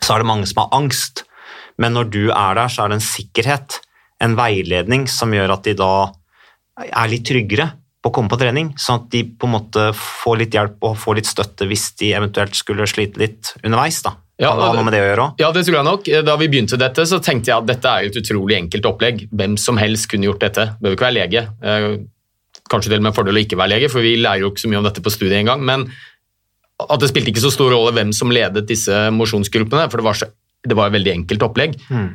så 0.00 0.14
er 0.14 0.22
det 0.22 0.30
mange 0.30 0.48
som 0.48 0.64
har 0.64 0.72
angst. 0.78 1.24
Men 1.80 1.96
når 1.96 2.10
du 2.12 2.22
er 2.28 2.56
der, 2.58 2.70
så 2.70 2.84
er 2.84 2.92
det 2.92 3.00
en 3.00 3.08
sikkerhet, 3.08 3.80
en 4.20 4.36
veiledning, 4.38 5.06
som 5.08 5.32
gjør 5.32 5.56
at 5.56 5.66
de 5.68 5.76
da 5.78 5.92
er 6.80 7.12
litt 7.12 7.26
tryggere 7.28 7.70
på 8.00 8.08
å 8.08 8.14
komme 8.16 8.32
på 8.32 8.38
trening, 8.40 8.72
sånn 8.80 9.02
at 9.02 9.10
de 9.12 9.22
på 9.36 9.48
en 9.48 9.54
måte 9.58 9.90
får 9.96 10.38
litt 10.40 10.56
hjelp 10.56 10.86
og 10.88 10.96
får 11.00 11.18
litt 11.18 11.28
støtte 11.28 11.66
hvis 11.68 11.90
de 12.00 12.14
eventuelt 12.16 12.56
skulle 12.56 12.88
slite 12.88 13.20
litt 13.20 13.52
underveis. 13.60 14.00
da. 14.06 14.14
Ja, 14.40 14.54
det? 14.56 15.42
Ja, 15.42 15.50
det 15.52 15.66
tror 15.66 15.76
jeg 15.76 15.84
nok. 15.84 16.08
Da 16.24 16.36
vi 16.40 16.48
begynte 16.48 16.78
dette, 16.80 17.04
så 17.04 17.18
tenkte 17.20 17.52
jeg 17.52 17.60
at 17.60 17.68
dette 17.68 17.92
er 17.92 18.08
et 18.08 18.16
utrolig 18.16 18.56
enkelt 18.56 18.88
opplegg. 18.88 19.26
Hvem 19.36 19.58
som 19.60 19.76
helst 19.80 20.08
kunne 20.08 20.30
gjort 20.30 20.40
dette. 20.46 20.64
Det 20.72 20.80
behøver 20.80 20.96
ikke 20.96 21.08
være 21.10 21.18
lege. 21.18 21.44
Kanskje 22.70 22.92
til 22.92 23.02
og 23.02 23.08
med 23.08 23.16
fordel 23.16 23.38
å 23.38 23.42
ikke 23.42 23.58
være 23.58 23.74
lege, 23.74 23.90
for 23.92 24.04
vi 24.04 24.16
lærer 24.20 24.44
jo 24.44 24.52
ikke 24.52 24.64
så 24.64 24.70
mye 24.70 24.80
om 24.80 24.86
dette 24.86 25.02
på 25.04 25.12
studiet 25.12 25.40
engang. 25.40 25.62
Men 25.66 25.88
at 26.80 27.02
det 27.02 27.10
spilte 27.10 27.32
ikke 27.32 27.44
så 27.44 27.52
stor 27.52 27.72
rolle 27.74 27.92
hvem 27.96 28.12
som 28.16 28.32
ledet 28.32 28.68
disse 28.68 28.96
mosjonsgruppene, 29.14 29.88
for 29.90 30.00
det 30.00 30.06
var, 30.06 30.18
så, 30.20 30.30
det 30.64 30.76
var 30.78 30.88
et 30.88 30.96
veldig 30.98 31.14
enkelt 31.18 31.46
opplegg. 31.50 31.76
Mm. 31.90 32.10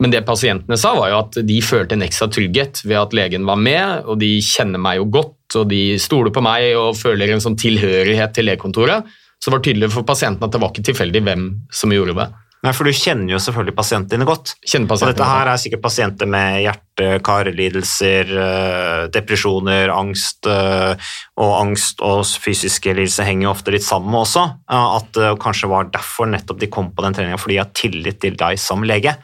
Men 0.00 0.14
det 0.14 0.22
pasientene 0.24 0.78
sa, 0.80 0.94
var 0.96 1.12
jo 1.12 1.20
at 1.20 1.38
de 1.44 1.58
følte 1.64 1.96
en 1.96 2.04
ekstra 2.06 2.30
trygghet 2.32 2.82
ved 2.86 2.96
at 2.96 3.16
legen 3.16 3.44
var 3.48 3.60
med, 3.60 4.06
og 4.08 4.20
de 4.22 4.32
kjenner 4.44 4.80
meg 4.80 5.00
jo 5.00 5.08
godt, 5.20 5.58
og 5.60 5.66
de 5.72 5.82
stoler 6.00 6.32
på 6.32 6.42
meg 6.44 6.72
og 6.78 6.96
føler 6.96 7.34
en 7.34 7.42
sånn 7.44 7.58
tilhørighet 7.60 8.32
til 8.36 8.48
legekontoret. 8.48 9.08
Så 9.40 9.48
det 9.48 9.56
var 9.56 9.64
tydelig 9.64 9.90
for 9.92 10.08
pasienten 10.08 10.46
at 10.46 10.54
det 10.54 10.60
var 10.62 10.72
ikke 10.72 10.86
tilfeldig 10.88 11.22
hvem 11.26 11.44
som 11.74 11.92
gjorde 11.92 12.16
det. 12.16 12.28
Nei, 12.60 12.74
for 12.76 12.84
Du 12.84 12.92
kjenner 12.92 13.32
jo 13.32 13.38
selvfølgelig 13.40 13.72
pasientene 13.76 14.18
dine 14.18 14.26
godt. 14.28 14.52
Pasientene 14.60 14.98
og 14.98 15.12
dette 15.14 15.28
her 15.30 15.48
er 15.48 15.60
sikkert 15.62 15.82
pasienter 15.86 16.28
med 16.28 16.58
hjerte-karlidelser, 16.66 18.32
eh, 18.36 19.04
depresjoner, 19.14 19.88
angst. 19.94 20.44
Eh, 20.44 21.08
og 21.40 21.54
angst 21.56 22.04
og 22.04 22.20
fysiske 22.28 22.92
lidelser 22.92 23.24
henger 23.24 23.48
jo 23.48 23.54
ofte 23.54 23.72
litt 23.72 23.86
sammen 23.86 24.12
også. 24.12 24.44
At 24.68 25.08
det 25.16 25.32
kanskje 25.40 25.72
var 25.72 25.88
derfor 25.88 26.28
nettopp 26.28 26.60
de 26.60 26.68
kom 26.68 26.92
på 26.92 27.06
den 27.06 27.16
treninga, 27.16 27.40
fordi 27.40 27.56
de 27.56 27.62
har 27.64 27.72
tillit 27.72 28.20
til 28.20 28.36
deg 28.36 28.60
som 28.60 28.84
lege. 28.84 29.16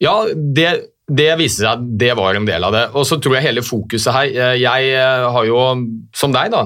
Ja, 0.00 0.16
det 0.32 0.91
det 1.12 1.28
viste 1.36 1.60
seg 1.60 1.74
at 1.74 1.84
det 2.00 2.12
var 2.16 2.36
en 2.38 2.46
del 2.48 2.64
av 2.64 2.72
det. 2.74 2.82
Og 2.96 3.04
så 3.08 3.18
tror 3.20 3.36
jeg 3.36 3.44
hele 3.44 3.64
fokuset 3.64 4.14
her 4.14 4.30
eh, 4.30 4.54
Jeg 4.62 4.92
eh, 4.96 5.26
har 5.34 5.46
jo, 5.48 5.60
som 6.16 6.32
deg, 6.34 6.52
da, 6.54 6.64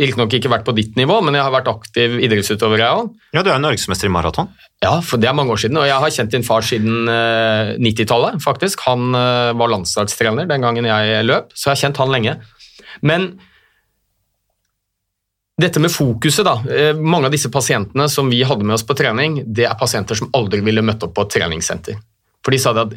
riktignok 0.00 0.34
ikke 0.38 0.50
vært 0.50 0.66
på 0.66 0.74
ditt 0.76 0.98
nivå, 0.98 1.20
men 1.24 1.36
jeg 1.38 1.46
har 1.46 1.54
vært 1.54 1.70
aktiv 1.70 2.18
idrettsutøver, 2.26 2.82
jeg 2.82 3.02
òg. 3.02 3.12
Ja, 3.36 3.44
du 3.46 3.52
er 3.52 3.62
norgesmester 3.62 4.10
i 4.10 4.14
maraton? 4.14 4.50
Ja, 4.82 4.96
for 5.04 5.22
det 5.22 5.30
er 5.30 5.36
mange 5.36 5.54
år 5.54 5.62
siden. 5.62 5.78
Og 5.80 5.86
jeg 5.88 6.02
har 6.02 6.14
kjent 6.16 6.34
din 6.34 6.46
far 6.46 6.66
siden 6.66 7.10
90-tallet, 7.80 8.38
eh, 8.38 8.44
faktisk. 8.44 8.82
Han 8.88 9.14
var 9.14 9.70
landslagstrener 9.72 10.48
den 10.50 10.64
gangen 10.64 10.88
jeg 10.88 11.26
løp, 11.28 11.52
så 11.54 11.70
jeg 11.70 11.76
har 11.76 11.82
kjent 11.84 12.00
han 12.02 12.14
lenge. 12.14 12.38
Men 13.06 13.28
dette 15.60 15.78
med 15.78 15.92
fokuset, 15.94 16.42
da. 16.48 16.56
Mange 16.98 17.28
av 17.28 17.36
disse 17.36 17.52
pasientene 17.52 18.08
som 18.10 18.26
vi 18.32 18.42
hadde 18.42 18.66
med 18.66 18.74
oss 18.74 18.86
på 18.86 18.96
trening, 18.98 19.38
det 19.46 19.68
er 19.68 19.78
pasienter 19.78 20.18
som 20.18 20.32
aldri 20.34 20.64
ville 20.66 20.82
møtt 20.82 21.06
opp 21.06 21.14
på 21.14 21.28
et 21.28 21.36
treningssenter. 21.36 22.02
For 22.44 22.52
de 22.52 22.60
sa 22.60 22.74
at 22.84 22.92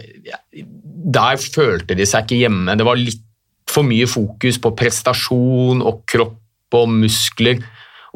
der 1.08 1.40
følte 1.40 1.96
de 1.96 2.06
seg 2.08 2.26
ikke 2.26 2.42
hjemme. 2.44 2.76
Det 2.76 2.86
var 2.88 3.00
litt 3.00 3.24
for 3.68 3.88
mye 3.88 4.08
fokus 4.10 4.60
på 4.64 4.74
prestasjon 4.80 5.84
og 5.86 6.04
kropp 6.10 6.78
og 6.78 6.92
muskler. 6.92 7.64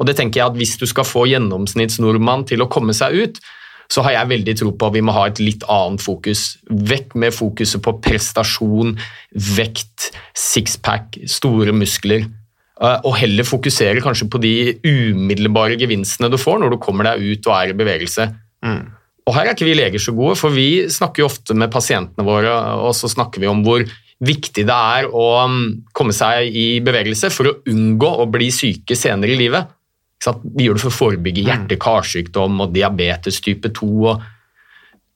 Og 0.00 0.08
det 0.08 0.16
tenker 0.18 0.40
jeg 0.40 0.50
at 0.50 0.58
Hvis 0.58 0.76
du 0.80 0.86
skal 0.88 1.06
få 1.08 1.26
gjennomsnittsnordmann 1.30 2.46
til 2.48 2.64
å 2.64 2.70
komme 2.72 2.94
seg 2.96 3.16
ut, 3.16 3.42
så 3.92 4.04
har 4.06 4.16
jeg 4.16 4.30
veldig 4.30 4.54
tro 4.56 4.70
på 4.72 4.88
at 4.88 4.94
vi 4.94 5.02
må 5.04 5.12
ha 5.12 5.26
et 5.28 5.40
litt 5.42 5.64
annet 5.70 6.00
fokus. 6.02 6.56
Vekk 6.68 7.16
med 7.20 7.34
fokuset 7.36 7.82
på 7.84 7.92
prestasjon, 8.04 8.94
vekt, 9.56 10.12
sixpack, 10.38 11.18
store 11.28 11.74
muskler. 11.76 12.24
eh, 12.80 12.98
og 13.04 13.14
heller 13.20 13.44
fokusere 13.44 14.00
kanskje 14.00 14.30
på 14.32 14.40
de 14.42 14.54
umiddelbare 14.82 15.76
gevinstene 15.78 16.30
du 16.32 16.38
får 16.40 16.58
når 16.58 16.72
du 16.72 16.80
kommer 16.82 17.10
deg 17.10 17.20
ut 17.20 17.46
og 17.46 17.54
er 17.58 17.74
i 17.74 17.78
bevegelse. 17.78 18.30
Mm. 18.64 18.88
Og 19.28 19.36
her 19.36 19.46
er 19.46 19.54
ikke 19.54 19.68
vi 19.68 19.76
leger 19.78 20.02
så 20.02 20.14
gode, 20.16 20.34
for 20.38 20.54
vi 20.54 20.88
snakker 20.90 21.22
jo 21.22 21.28
ofte 21.28 21.54
med 21.54 21.70
pasientene 21.72 22.26
våre, 22.26 22.50
og 22.82 22.90
så 22.98 23.10
snakker 23.10 23.42
vi 23.42 23.50
om 23.50 23.62
hvor 23.66 23.84
viktig 24.22 24.64
det 24.66 24.74
er 24.74 25.08
å 25.08 25.26
mm, 25.50 25.62
komme 25.94 26.14
seg 26.14 26.50
i 26.54 26.66
bevegelse 26.84 27.30
for 27.34 27.50
å 27.50 27.56
unngå 27.70 28.10
å 28.22 28.28
bli 28.30 28.50
syke 28.54 28.96
senere 28.98 29.34
i 29.34 29.38
livet. 29.38 29.70
Vi 30.22 30.66
gjør 30.66 30.78
det 30.78 30.84
for 30.84 30.92
å 30.92 30.98
forebygge 30.98 31.46
hjerte-karsykdom 31.48 32.60
og 32.62 32.74
diabetes 32.74 33.40
type 33.42 33.72
2. 33.74 33.90
Og... 34.10 34.22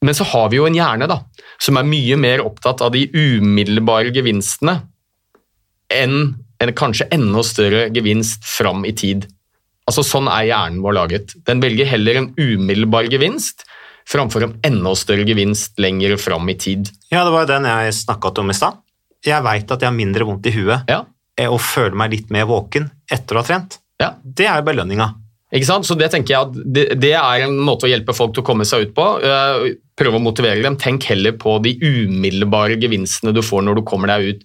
Men 0.07 0.19
så 0.19 0.27
har 0.33 0.51
vi 0.51 0.59
jo 0.59 0.66
en 0.66 0.79
hjerne 0.79 1.07
da, 1.11 1.21
som 1.62 1.79
er 1.79 1.87
mye 1.87 2.19
mer 2.19 2.42
opptatt 2.47 2.83
av 2.83 2.95
de 2.95 3.07
umiddelbare 3.14 4.14
gevinstene 4.14 4.81
enn 5.95 6.35
en 6.62 6.73
kanskje 6.75 7.07
enda 7.14 7.42
større 7.47 7.87
gevinst 7.95 8.47
fram 8.49 8.83
i 8.88 8.95
tid. 8.97 9.29
Altså 9.87 10.03
Sånn 10.03 10.27
er 10.31 10.49
hjernen 10.49 10.83
vår 10.83 10.97
laget. 10.97 11.35
Den 11.47 11.62
velger 11.62 11.87
heller 11.87 12.19
en 12.19 12.31
umiddelbar 12.35 13.07
gevinst 13.12 13.62
framfor 14.07 14.47
en 14.47 14.55
enda 14.66 14.92
større 14.99 15.27
gevinst 15.27 15.79
lenger 15.83 16.16
fram 16.21 16.49
i 16.53 16.55
tid. 16.55 16.90
Ja, 17.11 17.25
det 17.27 17.33
var 17.35 17.45
jo 17.47 17.51
den 17.55 17.69
jeg 17.69 17.95
snakket 17.99 18.38
om 18.42 18.51
i 18.53 18.57
stad. 18.57 18.79
Jeg 19.27 19.42
veit 19.42 19.71
at 19.73 19.83
jeg 19.83 19.88
har 19.90 19.97
mindre 19.97 20.27
vondt 20.29 20.47
i 20.47 20.53
huet 20.55 20.87
Ja, 20.92 21.01
eh, 21.38 21.49
og 21.51 21.59
føler 21.64 21.97
meg 21.99 22.12
litt 22.12 22.31
mer 22.31 22.47
våken 22.47 22.90
etter 23.11 23.37
å 23.38 23.42
ha 23.42 23.49
trent. 23.49 23.79
ja. 24.03 24.12
Det 24.23 24.47
er 24.47 24.62
belønninga. 24.62 25.09
Ikke 25.55 25.66
sant? 25.69 25.87
Så 25.87 25.95
det 25.99 26.11
tenker 26.11 26.35
jeg 26.35 26.42
at 26.49 26.57
det, 26.75 26.85
det 27.01 27.12
er 27.14 27.45
en 27.47 27.55
måte 27.62 27.87
å 27.87 27.90
hjelpe 27.90 28.12
folk 28.14 28.33
til 28.35 28.42
å 28.42 28.47
komme 28.47 28.64
seg 28.66 28.88
ut 28.88 28.95
på. 28.97 29.05
Eh, 29.23 29.75
Prøve 29.97 30.19
å 30.19 30.21
motivere 30.21 30.61
dem. 30.61 30.75
Tenk 30.77 31.07
heller 31.09 31.33
på 31.40 31.55
de 31.64 31.71
umiddelbare 31.81 32.77
gevinstene 32.83 33.33
du 33.33 33.40
får 33.47 33.62
når 33.64 33.79
du 33.79 33.83
kommer 33.88 34.11
deg 34.12 34.27
ut. 34.35 34.42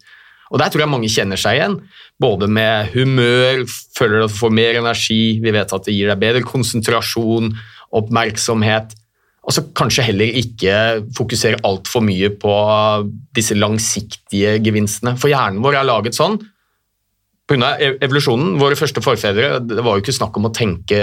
Og 0.51 0.59
Der 0.61 0.69
tror 0.71 0.83
jeg 0.85 0.91
mange 0.93 1.09
kjenner 1.11 1.39
seg 1.41 1.57
igjen. 1.57 1.75
Både 2.21 2.47
med 2.47 2.93
humør, 2.93 3.65
føler 3.97 4.23
at 4.23 4.31
du 4.31 4.37
får 4.37 4.53
mer 4.55 4.79
energi, 4.79 5.39
vi 5.43 5.51
vet 5.51 5.73
at 5.73 5.83
det 5.89 5.95
gir 5.97 6.07
deg 6.11 6.21
bedre 6.21 6.43
konsentrasjon, 6.47 7.51
oppmerksomhet. 7.91 8.93
Og 9.41 9.55
så 9.55 9.63
kanskje 9.77 10.05
heller 10.05 10.37
ikke 10.37 10.73
fokusere 11.17 11.63
altfor 11.65 12.03
mye 12.05 12.29
på 12.39 12.55
disse 13.35 13.57
langsiktige 13.57 14.59
gevinstene. 14.61 15.15
For 15.17 15.33
hjernen 15.33 15.63
vår 15.63 15.79
er 15.79 15.87
laget 15.89 16.17
sånn 16.17 16.37
Pga. 17.51 17.73
evolusjonen, 17.99 18.53
våre 18.61 18.77
første 18.79 19.01
forfedre, 19.03 19.57
det 19.65 19.83
var 19.83 19.97
jo 19.97 20.03
ikke 20.05 20.15
snakk 20.15 20.37
om 20.39 20.47
å 20.47 20.53
tenke 20.55 20.99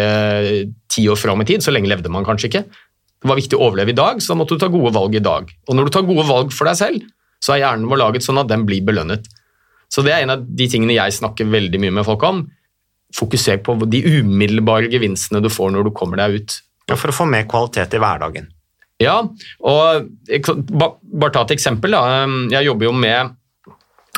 ti 0.89 1.03
år 1.11 1.19
fram 1.21 1.43
i 1.43 1.49
tid, 1.49 1.61
så 1.61 1.75
lenge 1.75 1.91
levde 1.91 2.09
man 2.09 2.25
kanskje 2.25 2.49
ikke. 2.49 2.63
Det 3.19 3.29
var 3.29 3.37
viktig 3.37 3.59
å 3.59 3.67
overleve 3.67 3.93
i 3.93 3.99
dag, 3.99 4.23
så 4.23 4.33
da 4.33 4.39
måtte 4.39 4.57
du 4.57 4.63
ta 4.63 4.71
gode 4.73 4.95
valg 4.95 5.19
i 5.19 5.25
dag. 5.25 5.51
Og 5.69 5.77
når 5.77 5.89
du 5.89 5.93
tar 5.93 6.07
gode 6.09 6.25
valg 6.29 6.55
for 6.55 6.71
deg 6.71 6.79
selv, 6.79 7.03
så 7.43 7.55
er 7.55 7.65
hjernen 7.65 7.91
vår 7.91 8.01
laget 8.01 8.25
sånn 8.25 8.41
at 8.41 8.49
den 8.49 8.65
blir 8.69 8.87
belønnet. 8.87 9.27
Så 9.93 10.05
det 10.07 10.15
er 10.15 10.25
en 10.25 10.37
av 10.37 10.47
de 10.47 10.69
tingene 10.71 10.97
jeg 10.97 11.19
snakker 11.19 11.51
veldig 11.53 11.83
mye 11.83 11.97
med 11.99 12.07
folk 12.07 12.25
om. 12.29 12.47
Fokuser 13.17 13.61
på 13.65 13.77
de 13.89 14.03
umiddelbare 14.07 14.91
gevinstene 14.93 15.43
du 15.45 15.51
får 15.53 15.75
når 15.75 15.89
du 15.89 15.93
kommer 15.97 16.21
deg 16.23 16.41
ut. 16.41 16.59
Ja, 16.89 16.97
for 16.97 17.13
å 17.13 17.17
få 17.17 17.27
mer 17.29 17.45
kvalitet 17.49 17.95
i 17.95 18.01
hverdagen. 18.01 18.49
Ja, 18.99 19.21
og 19.23 20.09
bare 20.27 21.35
ta 21.35 21.45
et 21.45 21.55
eksempel. 21.55 21.95
Da. 21.95 22.25
Jeg 22.51 22.67
jobber 22.67 22.89
jo 22.89 22.95
med 22.97 23.37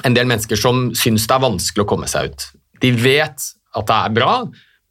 en 0.06 0.16
del 0.16 0.28
mennesker 0.30 0.56
som 0.56 0.88
syns 0.96 1.26
det 1.28 1.36
er 1.36 1.44
vanskelig 1.44 1.84
å 1.84 1.90
komme 1.90 2.08
seg 2.08 2.30
ut. 2.30 2.46
De 2.80 2.92
vet 2.96 3.36
at 3.76 3.90
det 3.90 3.98
er 3.98 4.14
bra, 4.16 4.32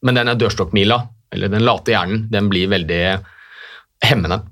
men 0.05 0.19
denne 0.19 0.37
dørstokkmila, 0.37 0.99
eller 1.33 1.51
den 1.51 1.65
late 1.65 1.95
hjernen, 1.95 2.27
den 2.31 2.49
blir 2.51 2.69
veldig 2.71 3.01
hemmende. 4.05 4.43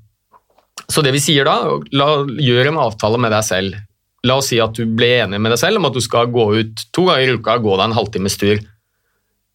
Så 0.87 1.03
det 1.03 1.13
vi 1.13 1.21
sier 1.21 1.47
da, 1.47 1.59
la, 1.93 2.07
gjør 2.25 2.71
en 2.71 2.81
avtale 2.87 3.19
med 3.21 3.33
deg 3.35 3.45
selv. 3.45 3.77
La 4.25 4.39
oss 4.39 4.49
si 4.51 4.59
at 4.63 4.75
du 4.75 4.87
ble 4.97 5.11
enig 5.21 5.39
med 5.39 5.53
deg 5.53 5.61
selv 5.61 5.79
om 5.79 5.87
at 5.89 5.95
du 5.95 6.01
skal 6.03 6.31
gå 6.33 6.47
ut 6.57 6.87
to 6.95 7.05
ganger 7.09 7.29
i 7.29 7.37
uka, 7.37 7.59
gå 7.61 7.75
deg 7.75 7.85
en 7.89 7.97
halvtimes 7.97 8.39
tur. 8.41 8.63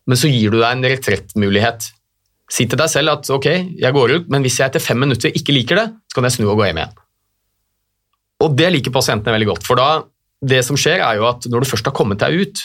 Men 0.07 0.19
så 0.19 0.31
gir 0.31 0.53
du 0.53 0.61
deg 0.61 0.71
en 0.71 0.87
retrettmulighet. 0.93 1.91
Si 2.53 2.67
til 2.69 2.77
deg 2.77 2.91
selv 2.93 3.15
at 3.15 3.31
ok, 3.33 3.49
jeg 3.81 3.97
går 3.97 4.17
ut, 4.19 4.29
men 4.33 4.45
hvis 4.45 4.59
jeg 4.61 4.69
etter 4.69 4.83
fem 4.83 5.01
minutter 5.01 5.33
ikke 5.33 5.55
liker 5.57 5.79
det, 5.81 5.87
så 6.11 6.19
kan 6.19 6.29
jeg 6.29 6.37
snu 6.37 6.51
og 6.51 6.59
gå 6.61 6.69
hjem 6.69 6.83
igjen. 6.83 6.99
Og 8.45 8.57
det 8.59 8.69
liker 8.75 8.93
pasientene 8.93 9.33
veldig 9.37 9.49
godt, 9.55 9.67
for 9.67 9.81
da, 9.81 10.03
det 10.43 10.61
som 10.67 10.77
skjer 10.77 11.01
er 11.01 11.21
jo 11.21 11.29
at 11.31 11.47
når 11.49 11.65
du 11.65 11.71
først 11.71 11.88
har 11.88 11.97
kommet 11.97 12.21
deg 12.21 12.43
ut, 12.43 12.65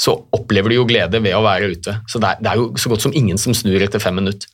så 0.00 0.16
opplever 0.34 0.72
du 0.72 0.80
jo 0.80 0.88
glede 0.88 1.20
ved 1.22 1.36
å 1.36 1.44
være 1.44 1.70
ute. 1.70 1.98
Så 2.10 2.18
det 2.18 2.32
er, 2.32 2.42
det 2.42 2.50
er 2.50 2.58
jo 2.58 2.66
så 2.80 2.90
godt 2.90 3.04
som 3.04 3.14
ingen 3.14 3.38
som 3.38 3.54
snur 3.54 3.82
etter 3.84 4.02
fem 4.02 4.16
minutter. 4.18 4.50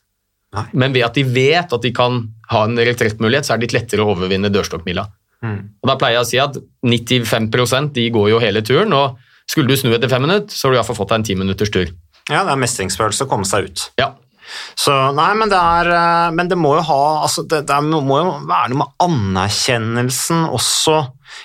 Nei. 0.57 0.67
Men 0.83 0.93
ved 0.93 1.07
at 1.07 1.17
de 1.17 1.25
vet 1.25 1.73
at 1.73 1.85
de 1.85 1.93
kan 1.95 2.25
ha 2.51 2.65
en 2.67 2.77
retrettmulighet, 2.77 3.47
så 3.47 3.55
er 3.55 3.61
det 3.61 3.69
litt 3.69 3.77
lettere 3.79 4.05
å 4.05 4.13
overvinne 4.13 4.51
dørstokkmila. 4.53 5.07
Mm. 5.47 5.61
Og 5.81 5.89
Da 5.89 5.97
pleier 5.97 6.19
jeg 6.19 6.27
å 6.27 6.29
si 6.29 6.41
at 6.43 6.59
95% 6.85 7.95
de 7.97 8.09
går 8.13 8.33
jo 8.35 8.41
hele 8.43 8.65
turen, 8.67 8.93
og 8.93 9.21
skulle 9.49 9.71
du 9.71 9.79
snu 9.79 9.95
etter 9.95 10.11
fem 10.11 10.27
minutter, 10.27 10.53
så 10.53 10.69
har 10.69 10.75
du 10.75 10.81
iallfall 10.81 10.99
fått 10.99 11.15
deg 11.15 11.23
en 11.23 11.29
ti 11.31 11.39
minutters 11.39 11.73
tur. 11.73 11.95
Ja, 12.29 12.43
det 12.45 12.53
er 12.53 12.61
mestringsfølelse 12.61 13.25
å 13.27 13.31
komme 13.31 13.49
seg 13.49 13.71
ut. 13.71 13.87
Ja. 13.99 14.13
Så 14.79 14.95
nei, 15.17 15.31
men 15.39 15.51
det 15.53 15.59
er 15.59 15.91
eh, 15.95 16.31
Men 16.37 16.51
det 16.51 16.59
må 16.59 16.75
jo 16.79 16.87
ha 16.89 17.03
altså 17.27 17.45
det, 17.49 17.63
det 17.69 17.79
må 17.85 18.19
jo 18.21 18.35
være 18.49 18.73
noe 18.73 18.83
med 18.83 19.07
anerkjennelsen 19.07 20.49
også. 20.51 20.99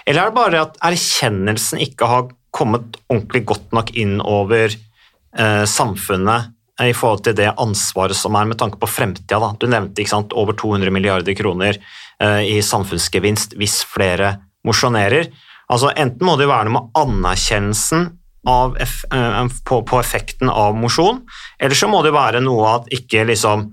Eller 0.05 0.23
er 0.23 0.31
det 0.31 0.39
bare 0.39 0.65
at 0.67 0.81
erkjennelsen 0.89 1.83
ikke 1.85 2.09
har 2.09 2.27
kommet 2.55 2.99
ordentlig 3.11 3.43
godt 3.51 3.73
nok 3.75 3.91
inn 3.99 4.19
over 4.23 4.71
eh, 4.71 5.63
samfunnet 5.67 6.51
i 6.83 6.91
forhold 6.95 7.23
til 7.23 7.35
det 7.37 7.53
ansvaret 7.61 8.17
som 8.17 8.35
er 8.35 8.47
med 8.49 8.59
tanke 8.59 8.79
på 8.81 8.89
fremtida? 8.89 9.53
Du 9.59 9.67
nevnte 9.71 10.03
ikke 10.03 10.15
sant, 10.15 10.35
over 10.35 10.57
200 10.57 10.93
milliarder 10.95 11.37
kroner 11.37 11.77
eh, 11.77 12.41
i 12.55 12.59
samfunnsgevinst 12.63 13.57
hvis 13.59 13.81
flere 13.87 14.35
mosjonerer. 14.65 15.29
Altså, 15.71 15.91
enten 15.97 16.27
må 16.27 16.37
det 16.39 16.49
være 16.49 16.69
noe 16.69 16.77
med 16.77 17.01
anerkjennelsen 17.01 18.09
av 18.45 18.77
eh, 18.77 19.47
på, 19.65 19.81
på 19.83 19.99
effekten 19.99 20.49
av 20.49 20.75
mosjon, 20.77 21.21
eller 21.59 21.75
så 21.75 21.89
må 21.91 22.03
det 22.05 22.13
være 22.15 22.43
noe 22.43 22.75
at 22.77 22.91
ikke 22.93 23.25
liksom 23.31 23.67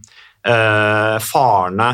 eh, 0.48 1.18
farene 1.22 1.90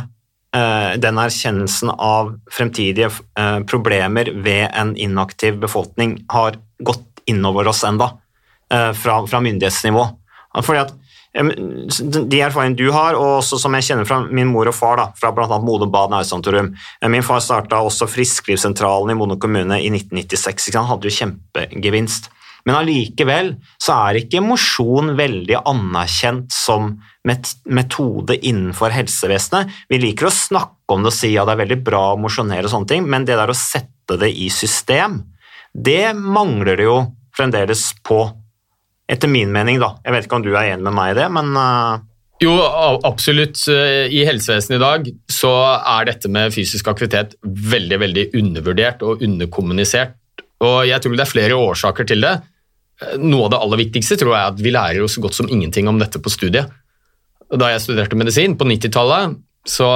eh, 0.57 0.95
Den 1.03 1.21
erkjennelsen 1.21 1.93
av 1.93 2.33
fremtidige 2.53 3.11
eh, 3.11 3.59
problemer 3.69 4.33
ved 4.35 4.69
en 4.73 4.97
inaktiv 4.97 5.59
befolkning 5.63 6.21
har 6.33 6.59
gått 6.79 7.05
innover 7.29 7.69
oss 7.69 7.85
enda, 7.85 8.13
eh, 8.73 8.93
fra, 8.97 9.21
fra 9.27 9.43
myndighetsnivå. 9.45 10.07
Fordi 10.65 10.81
at 10.81 10.95
de 11.39 12.41
erfaringene 12.41 12.79
du 12.79 12.89
har, 12.91 13.17
og 13.19 13.43
også 13.43 13.59
som 13.61 13.75
jeg 13.77 13.87
kjenner 13.91 14.09
fra 14.09 14.23
min 14.25 14.49
mor 14.51 14.71
og 14.71 14.75
far, 14.75 14.97
da, 14.99 15.07
fra 15.19 15.31
bl.a. 15.35 15.59
Modum 15.63 15.93
Bad 15.93 16.11
Nærsamtrum 16.11 16.73
Eh, 17.03 17.09
Min 17.09 17.23
far 17.23 17.41
starta 17.41 17.81
også 17.85 18.09
Frisklivssentralen 18.09 19.13
i 19.13 19.15
Mono 19.15 19.37
kommune 19.37 19.79
i 19.81 19.91
1996. 19.91 20.69
ikke 20.69 20.73
sant? 20.73 20.87
Han 20.87 20.91
hadde 20.93 21.09
jo 21.09 21.17
kjempegevinst. 21.19 22.31
Men 22.69 22.77
allikevel 22.83 23.55
så 23.81 23.95
er 24.11 24.19
ikke 24.21 24.45
mosjon 24.45 25.15
veldig 25.17 25.63
anerkjent 25.63 26.53
som 26.53 26.99
metode 27.25 28.37
innenfor 28.37 28.93
helsevesenet. 28.93 29.73
Vi 29.89 30.01
liker 30.03 30.29
å 30.29 30.35
snakke 30.35 30.93
om 30.93 31.05
det 31.05 31.15
og 31.15 31.17
si 31.17 31.31
at 31.41 31.49
det 31.49 31.55
er 31.55 31.63
veldig 31.63 31.79
bra 31.87 32.03
å 32.13 32.19
mosjonere 32.21 32.69
og 32.69 32.75
sånne 32.75 32.91
ting, 32.93 33.07
men 33.09 33.25
det 33.29 33.39
der 33.41 33.49
å 33.49 33.57
sette 33.57 34.19
det 34.21 34.29
i 34.37 34.51
system, 34.53 35.23
det 35.73 36.13
mangler 36.13 36.77
det 36.77 36.89
jo 36.91 36.99
fremdeles 37.37 37.87
på. 38.05 38.21
Etter 39.09 39.33
min 39.33 39.53
mening, 39.55 39.81
da. 39.81 39.95
Jeg 40.05 40.13
vet 40.13 40.29
ikke 40.29 40.37
om 40.37 40.45
du 40.45 40.53
er 40.53 40.75
enig 40.75 40.85
med 40.85 40.97
meg 40.99 41.15
i 41.15 41.19
det, 41.23 41.31
men 41.33 41.57
uh, 41.57 42.05
Jo, 42.45 42.53
absolutt. 43.09 43.65
Eh, 43.73 44.13
I 44.13 44.27
helsevesenet 44.29 44.77
i 44.77 44.83
dag 44.83 45.09
så 45.33 45.55
er 45.79 46.11
dette 46.11 46.29
med 46.31 46.53
fysisk 46.55 46.93
aktivitet 46.93 47.33
veldig 47.43 48.03
veldig 48.05 48.27
undervurdert 48.43 49.03
og 49.09 49.25
underkommunisert. 49.25 50.13
Og 50.61 50.85
jeg 50.91 51.01
tror 51.01 51.17
det 51.17 51.25
er 51.25 51.33
flere 51.33 51.59
årsaker 51.59 52.13
til 52.13 52.23
det. 52.27 52.37
Noe 53.23 53.47
av 53.47 53.53
det 53.53 53.61
aller 53.63 53.83
viktigste 53.85 54.17
tror 54.19 54.35
jeg 54.35 54.43
er 54.43 54.53
at 54.53 54.63
vi 54.63 54.75
lærer 54.75 55.01
jo 55.03 55.11
så 55.11 55.23
godt 55.23 55.37
som 55.37 55.51
ingenting 55.51 55.87
om 55.91 56.01
dette 56.01 56.19
på 56.23 56.33
studiet. 56.33 56.73
Da 57.49 57.71
jeg 57.71 57.85
studerte 57.85 58.19
medisin 58.19 58.57
på 58.59 58.67
90-tallet, 58.69 59.37
så 59.69 59.87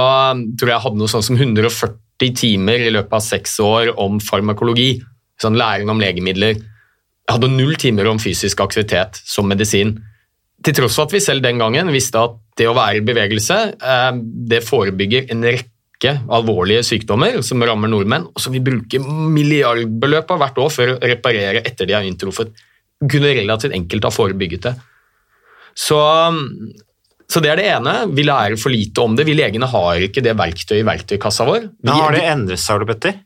tror 0.57 0.69
jeg 0.69 0.75
jeg 0.75 0.83
hadde 0.85 1.01
noe 1.01 1.11
sånn 1.11 1.25
som 1.25 1.37
140 1.37 2.31
timer 2.39 2.85
i 2.85 2.93
løpet 2.93 3.17
av 3.17 3.25
seks 3.25 3.57
år 3.63 3.91
om 3.99 4.21
farmakologi. 4.23 4.95
Sånn 5.41 5.59
læring 5.59 5.91
om 5.91 5.99
legemidler. 6.01 6.55
Jeg 6.55 7.35
hadde 7.35 7.51
null 7.51 7.75
timer 7.79 8.07
om 8.11 8.21
fysisk 8.21 8.63
aktivitet 8.63 9.19
som 9.27 9.49
medisin. 9.51 9.97
Til 10.63 10.75
tross 10.77 10.95
for 10.95 11.09
at 11.09 11.15
vi 11.15 11.21
selv 11.23 11.43
den 11.43 11.59
gangen 11.59 11.91
visste 11.91 12.21
at 12.23 12.39
det 12.59 12.69
å 12.69 12.75
være 12.77 13.01
i 13.01 13.05
bevegelse 13.05 13.59
eh, 13.75 14.09
det 14.51 14.61
forebygger 14.63 15.31
en 15.33 15.43
rekke 15.43 16.13
alvorlige 16.31 16.83
sykdommer 16.87 17.41
som 17.43 17.63
rammer 17.63 17.91
nordmenn, 17.91 18.29
og 18.31 18.43
som 18.43 18.53
vi 18.55 18.61
bruker 18.63 19.03
milliardbeløp 19.03 20.31
av 20.35 20.43
hvert 20.43 20.61
år 20.63 20.71
for 20.71 20.93
å 20.93 20.99
reparere 21.01 21.63
etter 21.63 21.89
de 21.89 21.97
har 21.97 22.07
inntruffet. 22.07 22.53
Kunne 23.09 23.35
relativt 23.35 23.75
enkelt 23.75 24.07
ha 24.07 24.13
forebygget 24.13 24.69
det. 24.69 24.73
Så, 25.73 25.99
så 27.27 27.41
det 27.43 27.51
er 27.51 27.59
det 27.59 27.67
ene. 27.73 27.95
Vi 28.13 28.25
lærer 28.27 28.59
for 28.61 28.73
lite 28.73 29.03
om 29.03 29.17
det. 29.17 29.25
Vi 29.27 29.35
legene 29.37 29.69
har 29.69 30.07
ikke 30.07 30.23
det 30.23 30.35
verktøyet 30.39 30.83
i 30.83 30.87
verktøykassa 30.87 31.47
vår. 31.49 31.67
Vi, 31.67 31.87
men 31.89 31.97
har 31.97 32.15
det 32.15 32.25
endret 32.29 32.61
seg, 32.61 32.81
Ole 32.81 32.91
Petter? 32.93 33.21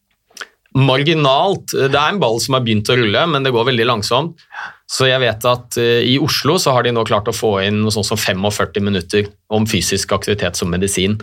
marginalt. 0.78 1.74
Det 1.74 1.96
er 1.96 2.12
en 2.12 2.22
ball 2.22 2.40
som 2.44 2.58
har 2.58 2.63
begynt 2.66 2.90
å 2.92 2.98
rulle, 3.00 3.24
men 3.32 3.46
det 3.46 3.54
går 3.56 3.70
veldig 3.72 3.88
langsomt. 3.88 4.44
Så 4.88 5.10
jeg 5.10 5.20
vet 5.24 5.46
at 5.50 5.78
eh, 5.82 6.06
i 6.13 6.16
Oslo 6.24 6.58
så 6.62 6.74
har 6.76 6.86
de 6.86 6.94
nå 6.96 7.04
klart 7.08 7.28
å 7.28 7.36
få 7.36 7.58
inn 7.66 7.82
noe 7.84 7.94
sånt 7.94 8.08
som 8.08 8.20
45 8.20 8.84
minutter 8.86 9.28
om 9.54 9.68
fysisk 9.68 10.13
aktivitet 10.16 10.60
som 10.60 10.72
medisin 10.72 11.18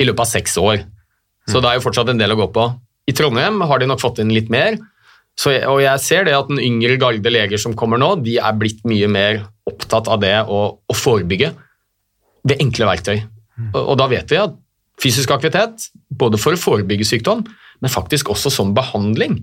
i 0.00 0.06
løpet 0.06 0.24
av 0.24 0.30
seks 0.30 0.56
år. 0.60 0.84
Så 1.50 1.60
det 1.60 1.70
er 1.70 1.78
jo 1.78 1.84
fortsatt 1.84 2.08
en 2.12 2.20
del 2.20 2.32
å 2.32 2.38
gå 2.38 2.48
på. 2.54 2.68
I 3.04 3.12
Trondheim 3.16 3.60
har 3.68 3.80
de 3.80 3.88
nok 3.90 4.00
fått 4.00 4.22
inn 4.22 4.32
litt 4.32 4.48
mer, 4.52 4.78
jeg, 5.42 5.66
og 5.68 5.80
jeg 5.82 6.02
ser 6.02 6.26
det 6.28 6.36
at 6.36 6.50
den 6.50 6.62
yngre 6.62 6.96
garde 7.00 7.32
leger 7.32 7.60
som 7.60 7.74
kommer 7.78 8.00
nå, 8.00 8.14
de 8.24 8.38
er 8.38 8.58
blitt 8.58 8.84
mye 8.88 9.08
mer 9.10 9.42
opptatt 9.68 10.10
av 10.12 10.20
det 10.22 10.36
å, 10.46 10.60
å 10.78 10.94
forebygge 10.96 11.54
Det 12.44 12.58
enkle 12.60 12.86
verktøy. 12.90 13.16
Og, 13.72 13.80
og 13.80 13.98
da 13.98 14.06
vet 14.10 14.30
vi 14.30 14.36
at 14.36 14.54
fysisk 15.00 15.32
aktivitet, 15.34 15.88
både 16.12 16.38
for 16.40 16.54
å 16.54 16.60
forebygge 16.60 17.06
sykdom, 17.08 17.44
men 17.80 17.92
faktisk 17.92 18.30
også 18.32 18.52
som 18.52 18.74
behandling. 18.76 19.38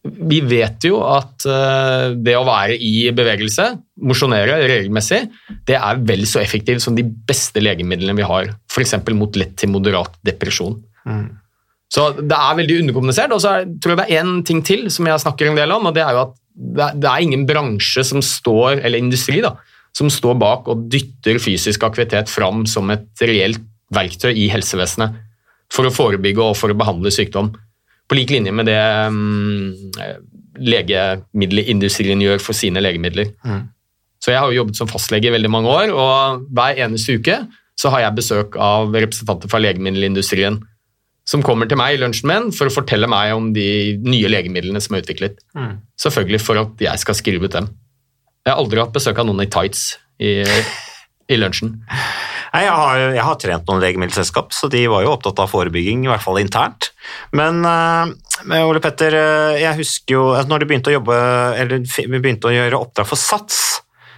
Vi 0.00 0.40
vet 0.48 0.86
jo 0.88 1.02
at 1.04 1.44
uh, 1.44 2.16
det 2.16 2.32
å 2.38 2.46
være 2.48 2.78
i 2.80 3.10
bevegelse, 3.12 3.66
mosjonere 4.00 4.56
regelmessig, 4.64 5.20
det 5.68 5.76
er 5.76 6.00
vel 6.08 6.24
så 6.28 6.40
effektivt 6.40 6.82
som 6.84 6.96
de 6.96 7.04
beste 7.04 7.60
legemidlene 7.60 8.16
vi 8.16 8.26
har, 8.26 8.48
f.eks. 8.72 8.96
mot 9.12 9.36
lett 9.36 9.54
til 9.60 9.72
moderat 9.74 10.16
depresjon. 10.26 10.80
Så 11.90 12.06
det 12.20 12.36
er 12.36 12.58
veldig 12.60 12.76
underkommunisert. 12.84 13.32
Og 13.34 13.42
så 13.42 13.56
er, 13.58 13.72
tror 13.82 13.94
jeg 13.94 14.00
det 14.00 14.06
er 14.06 14.22
én 14.22 14.44
ting 14.46 14.62
til 14.66 14.86
som 14.94 15.08
jeg 15.10 15.22
snakker 15.24 15.50
en 15.50 15.58
del 15.58 15.74
om, 15.74 15.88
og 15.90 15.96
det 15.96 16.04
er 16.04 16.14
jo 16.16 16.26
at 16.28 16.36
det 16.60 17.08
er, 17.08 17.22
ingen 17.24 17.46
bransje 17.48 18.04
som 18.04 18.22
står, 18.24 18.82
eller 18.84 19.00
industri 19.00 19.40
da, 19.42 19.54
som 19.96 20.10
står 20.12 20.36
bak 20.38 20.68
og 20.70 20.86
dytter 20.92 21.40
fysisk 21.42 21.86
aktivitet 21.86 22.30
fram 22.30 22.64
som 22.68 22.90
et 22.92 23.24
reelt 23.24 23.62
verktøy 23.94 24.30
i 24.34 24.46
helsevesenet 24.52 25.16
for 25.72 25.86
å 25.86 25.94
forebygge 25.94 26.42
og 26.44 26.56
for 26.58 26.70
å 26.70 26.78
behandle 26.78 27.12
sykdom. 27.14 27.52
På 28.10 28.18
lik 28.18 28.32
linje 28.34 28.52
med 28.54 28.66
det 28.66 28.78
um, 29.10 29.70
legemiddelindustrien 30.58 32.22
gjør 32.22 32.42
for 32.42 32.58
sine 32.58 32.82
legemidler. 32.82 33.30
Så 34.20 34.34
jeg 34.34 34.42
har 34.42 34.50
jo 34.50 34.60
jobbet 34.60 34.78
som 34.78 34.90
fastlege 34.90 35.30
i 35.30 35.34
veldig 35.34 35.50
mange 35.50 35.70
år, 35.72 35.94
og 35.94 36.46
hver 36.54 36.82
eneste 36.84 37.16
uke 37.18 37.38
så 37.80 37.92
har 37.94 38.04
jeg 38.04 38.18
besøk 38.18 38.58
av 38.60 38.92
representanter 38.92 39.50
fra 39.50 39.62
legemiddelindustrien 39.62 40.58
som 41.30 41.44
kommer 41.46 41.68
til 41.70 41.78
meg 41.78 41.94
i 41.94 42.00
lunsjen 42.00 42.26
min 42.30 42.50
for 42.54 42.66
å 42.66 42.74
fortelle 42.74 43.06
meg 43.10 43.34
om 43.36 43.52
de 43.54 43.96
nye 44.02 44.30
legemidlene 44.32 44.82
som 44.82 44.96
er 44.96 45.04
utviklet. 45.04 45.38
Selvfølgelig 46.00 46.42
for 46.42 46.58
at 46.58 46.82
jeg 46.82 47.02
skal 47.04 47.18
skrive 47.18 47.46
ut 47.46 47.54
dem. 47.54 47.70
Jeg 48.46 48.54
har 48.54 48.62
aldri 48.62 48.80
hatt 48.82 48.94
besøk 48.94 49.20
av 49.20 49.28
noen 49.28 49.44
i 49.44 49.50
tights 49.52 49.92
i, 50.18 50.40
i 51.30 51.38
lunsjen. 51.38 51.76
Nei, 52.50 52.64
jeg, 52.64 52.72
har, 52.74 53.00
jeg 53.14 53.22
har 53.22 53.36
trent 53.38 53.68
noen 53.70 53.82
legemiddelselskap, 53.84 54.54
så 54.56 54.66
de 54.72 54.80
var 54.90 55.04
jo 55.04 55.12
opptatt 55.12 55.38
av 55.42 55.52
forebygging, 55.52 56.02
i 56.02 56.10
hvert 56.10 56.24
fall 56.24 56.40
internt. 56.40 56.88
Men 57.36 57.62
uh, 57.62 58.10
Ole 58.66 58.82
Petter, 58.82 59.14
eh, 59.14 59.60
jeg 59.62 59.78
husker 59.78 60.16
jo 60.16 60.24
at 60.34 60.50
når 60.50 60.62
du 60.62 60.66
begynte 60.70 60.90
å 60.90 60.96
jobbe, 60.96 61.18
eller 61.60 61.84
vi 61.84 62.18
begynte 62.18 62.50
å 62.50 62.54
gjøre 62.54 62.80
oppdrag 62.80 63.06
for 63.06 63.20
SATS, 63.20 63.60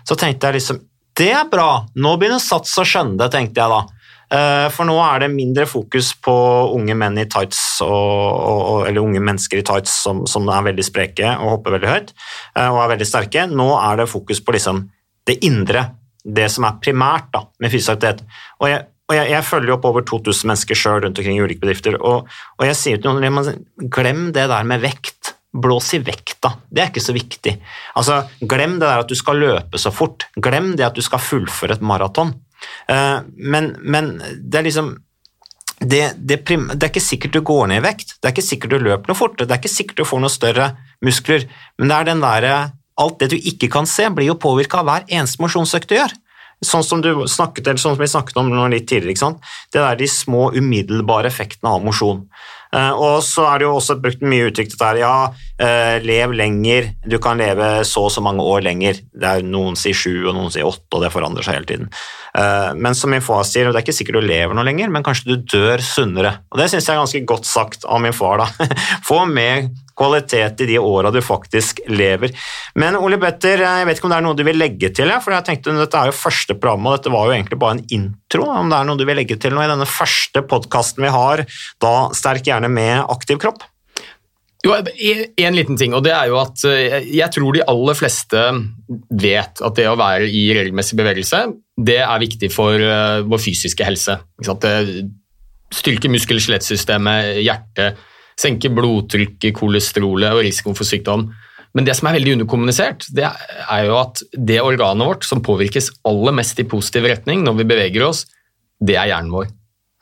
så 0.08 0.16
tenkte 0.18 0.48
jeg 0.48 0.60
liksom 0.60 0.80
Det 1.18 1.28
er 1.28 1.44
bra! 1.50 1.84
Nå 1.92 2.14
begynner 2.16 2.40
SATS 2.40 2.72
å 2.80 2.86
skjønne 2.88 3.20
det, 3.20 3.28
tenkte 3.34 3.60
jeg 3.60 3.74
da. 3.74 3.82
Eh, 4.32 4.66
For 4.72 4.88
nå 4.88 4.94
er 5.04 5.24
det 5.24 5.32
mindre 5.34 5.66
fokus 5.68 6.12
på 6.24 6.34
unge 6.72 6.96
menn 6.96 7.18
i 7.20 7.26
tights, 7.28 7.60
og, 7.84 7.90
og, 7.92 8.86
eller 8.88 9.04
unge 9.04 9.20
mennesker 9.20 9.60
i 9.60 9.66
tights 9.66 9.92
som, 10.06 10.22
som 10.30 10.48
er 10.48 10.70
veldig 10.70 10.86
spreke 10.86 11.34
og 11.36 11.58
hopper 11.58 11.76
veldig 11.76 11.90
høyt 11.90 12.14
eh, 12.14 12.68
og 12.68 12.80
er 12.84 12.94
veldig 12.94 13.08
sterke. 13.08 13.44
Nå 13.50 13.68
er 13.76 14.00
det 14.00 14.08
fokus 14.12 14.40
på 14.44 14.56
liksom 14.56 14.86
det 15.28 15.36
indre, 15.46 15.84
det 16.24 16.48
som 16.50 16.64
er 16.66 16.80
primært 16.82 17.28
da, 17.34 17.44
med 17.60 17.74
fysisk 17.74 17.98
aktivitet. 17.98 18.24
Og 18.62 18.70
jeg, 18.70 18.86
og 19.10 19.18
jeg, 19.18 19.28
jeg 19.34 19.48
følger 19.50 19.76
opp 19.76 19.84
over 19.90 20.06
2000 20.08 20.48
mennesker 20.48 20.78
sjøl 20.78 21.04
rundt 21.04 21.20
omkring 21.20 21.36
i 21.36 21.44
ulike 21.44 21.62
bedrifter, 21.62 21.98
og 22.00 22.64
jeg 22.64 22.78
sier 22.78 23.02
til 23.02 23.12
noen 23.12 23.62
glem 23.92 24.24
det 24.34 24.48
der 24.48 24.66
med 24.66 24.82
vekt. 24.82 25.36
Blås 25.52 25.90
i 25.92 25.98
vekta, 26.00 26.54
det 26.72 26.80
er 26.80 26.86
ikke 26.88 27.02
så 27.04 27.12
viktig. 27.12 27.52
Altså, 28.00 28.22
Glem 28.48 28.78
det 28.80 28.86
der 28.86 29.02
at 29.02 29.10
du 29.10 29.12
skal 29.18 29.36
løpe 29.36 29.76
så 29.76 29.90
fort. 29.92 30.24
Glem 30.40 30.70
det 30.78 30.86
at 30.86 30.96
du 30.96 31.04
skal 31.04 31.20
fullføre 31.20 31.76
et 31.76 31.84
maraton. 31.84 32.32
Eh, 32.90 33.18
men, 33.36 33.72
men 33.82 34.14
det 34.38 34.60
er 34.60 34.68
liksom 34.68 34.94
det, 35.82 36.12
det, 36.16 36.42
prim, 36.46 36.68
det 36.74 36.86
er 36.86 36.92
ikke 36.92 37.02
sikkert 37.02 37.34
du 37.34 37.40
går 37.46 37.70
ned 37.70 37.80
i 37.80 37.84
vekt, 37.84 38.16
det 38.20 38.28
er 38.28 38.34
ikke 38.36 38.46
sikkert 38.46 38.74
du 38.74 38.84
løper 38.84 39.10
noe 39.10 39.18
fortere, 39.18 39.48
det 39.48 39.56
er 39.56 39.62
ikke 39.62 39.72
sikkert 39.72 40.02
du 40.02 40.06
får 40.06 40.22
noe 40.22 40.32
større 40.32 40.68
muskler, 41.02 41.46
men 41.78 41.90
det 41.90 41.96
er 41.96 42.08
den 42.12 42.22
der, 42.22 42.48
alt 43.02 43.18
det 43.22 43.32
du 43.32 43.38
ikke 43.38 43.70
kan 43.72 43.88
se, 43.88 44.06
blir 44.14 44.30
jo 44.30 44.38
påvirka 44.38 44.82
av 44.82 44.88
hver 44.88 45.08
eneste 45.08 45.42
mosjonsøkt 45.42 45.90
du 45.90 45.96
gjør. 45.98 46.14
Sånn 46.62 46.84
som, 46.86 47.00
du 47.02 47.24
snakket, 47.26 47.66
eller 47.66 47.82
sånn 47.82 47.96
som 47.96 48.02
vi 48.04 48.10
snakket 48.12 48.36
om 48.38 48.52
litt 48.70 48.86
tidligere, 48.86 49.32
det 49.74 49.82
er 49.82 49.98
de 49.98 50.06
små 50.06 50.52
umiddelbare 50.54 51.26
effektene 51.32 51.72
av 51.74 51.82
mosjon. 51.82 52.28
Eh, 52.72 52.92
og 52.96 53.20
så 53.26 53.44
er 53.50 53.60
det 53.60 53.66
jo 53.66 53.74
også 53.76 53.98
brukt 54.00 54.22
mye 54.24 54.48
uttrykk 54.48 54.72
dette 54.72 54.88
her, 54.88 55.00
ja, 55.02 55.16
eh, 55.60 55.98
lev 56.04 56.32
lenger, 56.36 56.88
du 57.04 57.18
kan 57.22 57.40
leve 57.40 57.68
så 57.88 58.06
og 58.06 58.14
så 58.14 58.24
mange 58.24 58.44
år 58.44 58.64
lenger. 58.64 59.02
Det 59.12 59.28
er 59.28 59.44
Noen 59.44 59.76
sier 59.76 59.96
sju, 59.96 60.24
og 60.24 60.36
noen 60.38 60.52
sier 60.54 60.68
åtte, 60.68 60.88
og 60.96 61.04
det 61.04 61.12
forandrer 61.12 61.44
seg 61.44 61.60
hele 61.60 61.68
tiden. 61.68 61.92
Eh, 62.38 62.72
men 62.74 62.96
som 62.96 63.12
min 63.12 63.24
far 63.24 63.44
sier, 63.44 63.68
og 63.68 63.74
det 63.74 63.82
er 63.82 63.86
ikke 63.86 63.98
sikkert 63.98 64.22
du 64.22 64.30
lever 64.30 64.56
noe 64.56 64.64
lenger, 64.64 64.92
men 64.92 65.04
kanskje 65.04 65.34
du 65.34 65.46
dør 65.52 65.84
sunnere. 65.84 66.38
Og 66.52 66.60
det 66.60 66.70
syns 66.72 66.88
jeg 66.88 66.96
er 66.96 67.02
ganske 67.02 67.24
godt 67.28 67.48
sagt 67.48 67.84
av 67.84 68.00
min 68.00 68.16
far, 68.16 68.40
da. 68.40 68.68
Få 69.08 69.24
mer 69.28 69.68
kvalitet 69.96 70.60
i 70.60 70.66
de 70.66 70.78
åra 70.78 71.10
du 71.10 71.20
faktisk 71.22 71.80
lever. 71.86 72.32
Men 72.78 72.96
Ole 72.96 73.18
Petter, 73.20 73.62
jeg 73.62 73.86
vet 73.86 73.98
ikke 73.98 74.08
om 74.08 74.14
det 74.14 74.18
er 74.18 74.26
noe 74.26 74.38
du 74.38 74.44
vil 74.46 74.58
legge 74.58 74.92
til? 74.94 75.12
For 75.22 75.36
jeg 75.36 75.46
tenkte 75.48 75.76
Dette 75.76 76.00
er 76.00 76.10
jo 76.10 76.16
første 76.16 76.56
program, 76.56 76.88
og 76.88 76.96
dette 76.96 77.12
var 77.12 77.28
jo 77.28 77.36
egentlig 77.36 77.60
bare 77.60 77.78
en 77.78 77.84
intro. 77.98 78.48
Om 78.48 78.72
det 78.72 78.78
er 78.78 78.88
noe 78.88 79.00
du 79.00 79.06
vil 79.08 79.20
legge 79.20 79.38
til 79.40 79.54
nå 79.54 79.64
i 79.64 79.70
denne 79.70 79.88
første 79.88 80.44
podkasten 80.48 81.04
vi 81.04 81.12
har, 81.12 81.44
da 81.82 81.94
sterk 82.16 82.48
gjerne 82.62 82.72
med 82.72 83.10
aktiv 83.10 83.40
kropp? 83.42 83.64
Jo, 84.62 84.76
en, 84.78 85.24
en 85.42 85.56
liten 85.56 85.78
ting, 85.78 85.94
og 85.94 86.04
det 86.06 86.12
er 86.14 86.28
jo 86.30 86.38
at 86.38 86.62
eh, 86.70 87.02
jeg 87.10 87.34
tror 87.34 87.56
de 87.56 87.64
aller 87.66 87.98
fleste 87.98 88.42
vet 89.10 89.58
at 89.58 89.78
det 89.78 89.88
å 89.90 89.98
være 89.98 90.28
i 90.30 90.44
regelmessig 90.54 90.98
bevegelse, 91.00 91.40
det 91.82 91.98
er 92.04 92.22
viktig 92.22 92.50
for 92.54 92.78
eh, 92.78 93.24
vår 93.26 93.42
fysiske 93.42 93.82
helse. 93.82 94.20
Ikke 94.38 94.52
sant? 94.52 94.62
Det 94.62 95.08
styrker 95.74 96.12
muskel-skjelettsystemet, 96.14 97.40
hjertet, 97.42 97.98
senker 98.38 98.70
blodtrykket, 98.76 99.50
kolesterolet 99.56 100.36
og 100.36 100.44
risikoen 100.46 100.78
for 100.78 100.86
sykdom. 100.86 101.26
Men 101.74 101.88
det 101.88 101.96
som 101.98 102.06
er 102.06 102.18
veldig 102.20 102.36
underkommunisert, 102.36 103.08
det 103.16 103.26
er 103.26 103.86
jo 103.88 103.96
at 103.98 104.22
det 104.36 104.60
organet 104.62 105.08
vårt 105.08 105.26
som 105.26 105.42
påvirkes 105.42 105.90
aller 106.06 106.36
mest 106.36 106.60
i 106.60 106.68
positiv 106.68 107.08
retning 107.08 107.42
når 107.42 107.62
vi 107.62 107.68
beveger 107.72 108.04
oss, 108.06 108.26
det 108.78 108.94
er 109.00 109.10
hjernen 109.10 109.32
vår. 109.34 109.50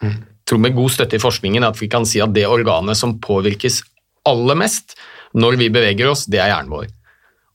Jeg 0.03 0.30
tror 0.51 0.63
med 0.63 0.75
god 0.77 0.91
støtte 0.93 1.17
i 1.19 1.23
forskningen 1.23 1.67
at 1.67 1.79
vi 1.81 1.89
kan 1.91 2.07
si 2.09 2.21
at 2.23 2.35
det 2.35 2.49
organet 2.51 2.99
som 2.99 3.19
påvirkes 3.23 3.81
aller 4.29 4.59
mest 4.59 4.97
når 5.39 5.57
vi 5.61 5.71
beveger 5.73 6.11
oss, 6.11 6.27
det 6.27 6.41
er 6.43 6.51
hjernen 6.51 6.73
vår. 6.75 6.89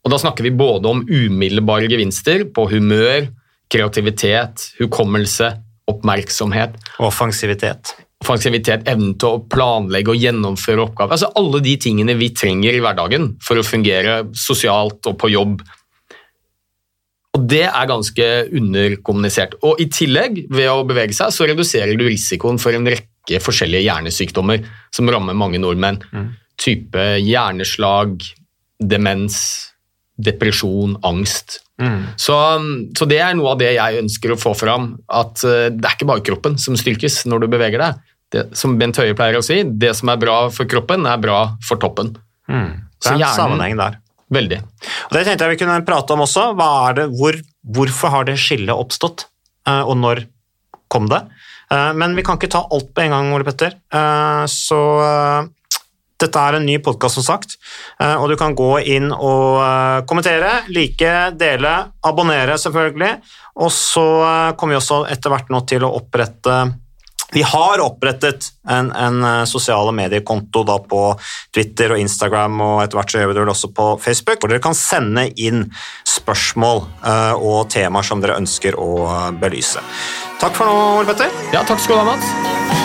Og 0.06 0.14
Da 0.14 0.20
snakker 0.22 0.46
vi 0.46 0.54
både 0.54 0.88
om 0.88 1.02
umiddelbare 1.04 1.90
gevinster 1.90 2.46
på 2.54 2.68
humør, 2.72 3.28
kreativitet, 3.74 4.70
hukommelse, 4.80 5.50
oppmerksomhet, 5.90 6.78
Og 7.00 7.08
Offensivitet. 7.10 7.96
offensivitet, 8.22 8.88
evnen 8.88 9.18
til 9.20 9.28
å 9.36 9.42
planlegge 9.50 10.14
og 10.14 10.22
gjennomføre 10.22 10.86
oppgaver. 10.86 11.12
Altså 11.18 11.32
Alle 11.36 11.62
de 11.62 11.76
tingene 11.78 12.16
vi 12.18 12.30
trenger 12.30 12.74
i 12.74 12.80
hverdagen 12.82 13.36
for 13.42 13.58
å 13.58 13.66
fungere 13.66 14.24
sosialt 14.34 15.06
og 15.06 15.18
på 15.18 15.30
jobb. 15.30 15.62
Og 17.36 17.44
Det 17.52 17.66
er 17.68 17.90
ganske 17.90 18.26
underkommunisert. 18.56 19.58
Og 19.68 19.82
I 19.84 19.90
tillegg, 19.92 20.46
ved 20.50 20.70
å 20.72 20.86
bevege 20.88 21.14
seg, 21.18 21.34
så 21.36 21.48
reduserer 21.50 21.98
du 22.00 22.06
risikoen 22.08 22.60
for 22.62 22.72
en 22.78 22.88
rekke 22.88 23.42
forskjellige 23.44 23.84
hjernesykdommer 23.90 24.64
som 24.96 25.10
rammer 25.12 25.36
mange 25.36 25.60
nordmenn. 25.60 26.00
Type 26.62 27.02
hjerneslag, 27.20 28.22
demens, 28.80 29.38
depresjon, 30.16 30.96
angst. 31.04 31.60
Så, 32.16 32.36
så 32.96 33.06
det 33.12 33.18
er 33.20 33.34
noe 33.36 33.52
av 33.52 33.60
det 33.60 33.74
jeg 33.76 34.00
ønsker 34.06 34.32
å 34.32 34.40
få 34.40 34.54
fram. 34.56 34.94
At 35.12 35.44
eh, 35.44 35.68
det 35.76 35.84
er 35.90 35.98
ikke 35.98 36.08
bare 36.08 36.24
kroppen 36.24 36.56
som 36.62 36.78
styrkes 36.80 37.26
når 37.28 37.44
du 37.44 37.48
beveger 37.52 37.84
deg. 37.84 38.00
Det, 38.32 38.46
som 38.58 38.78
Bent 38.80 38.96
Høie 38.98 39.14
pleier 39.18 39.38
å 39.38 39.44
si, 39.46 39.60
det 39.68 39.92
som 40.00 40.10
er 40.14 40.22
bra 40.22 40.38
for 40.56 40.66
kroppen, 40.72 41.04
er 41.06 41.20
bra 41.22 41.42
for 41.68 41.78
toppen. 41.84 42.14
Det 42.56 43.12
er 43.12 43.18
en 43.18 43.20
hjernen- 43.20 43.36
sammenheng 43.36 43.76
der. 43.84 44.00
Veldig. 44.34 44.58
Og 45.06 45.12
Det 45.14 45.26
tenkte 45.26 45.46
jeg 45.46 45.54
vi 45.56 45.60
kunne 45.62 45.82
prate 45.86 46.16
om 46.16 46.24
også. 46.26 46.48
Det, 46.98 47.10
hvor, 47.20 47.38
hvorfor 47.78 48.14
har 48.14 48.26
det 48.26 48.40
skillet 48.42 48.74
oppstått, 48.74 49.28
eh, 49.68 49.82
og 49.84 49.98
når 50.02 50.26
kom 50.90 51.10
det? 51.12 51.22
Eh, 51.72 51.92
Men 51.94 52.16
vi 52.16 52.24
kan 52.26 52.40
ikke 52.40 52.50
ta 52.50 52.66
alt 52.72 52.94
på 52.94 53.06
en 53.06 53.14
gang, 53.14 53.34
Ole 53.34 53.46
Petter. 53.46 53.78
Eh, 53.94 54.46
Så 54.50 54.80
dette 56.16 56.40
er 56.40 56.56
en 56.56 56.66
ny 56.66 56.78
podkast, 56.80 57.20
som 57.20 57.26
sagt, 57.28 57.58
og 58.00 58.30
du 58.30 58.38
kan 58.40 58.54
gå 58.56 58.80
inn 58.88 59.12
og 59.12 60.06
kommentere, 60.08 60.64
like, 60.72 61.10
dele, 61.36 61.74
abonnere, 62.08 62.56
selvfølgelig. 62.56 63.18
Og 63.60 63.70
så 63.70 64.06
kommer 64.56 64.74
vi 64.74 64.80
også 64.80 65.02
etter 65.12 65.30
hvert 65.30 65.52
nå 65.52 65.60
til 65.68 65.84
å 65.84 65.92
opprette 66.00 66.56
vi 67.34 67.42
har 67.42 67.82
opprettet 67.84 68.50
en, 68.70 68.92
en 68.92 69.24
eh, 69.24 69.44
sosiale 69.50 69.92
mediekonto 69.96 70.64
på 70.90 71.02
Twitter 71.54 71.96
og 71.96 72.00
Instagram, 72.00 72.60
og 72.62 72.84
etter 72.84 73.00
hvert 73.00 73.12
så 73.12 73.22
gjør 73.22 73.32
vi 73.32 73.38
det 73.38 73.46
også 73.56 73.72
på 73.76 73.90
Facebook, 74.04 74.40
hvor 74.40 74.54
dere 74.54 74.64
kan 74.64 74.78
sende 74.78 75.28
inn 75.36 75.66
spørsmål 76.08 76.86
eh, 77.04 77.36
og 77.36 77.70
temaer 77.74 78.08
som 78.08 78.24
dere 78.24 78.40
ønsker 78.42 78.78
å 78.80 78.90
eh, 79.10 79.30
belyse. 79.42 79.84
Takk 80.42 80.58
for 80.58 80.70
nå, 80.70 80.82
Ole 81.00 81.10
Petter. 81.10 81.32
Ja, 81.56 81.66
takk 81.66 81.82
skal 81.82 81.98
du 81.98 82.06
ha, 82.06 82.16
Mats. 82.16 82.85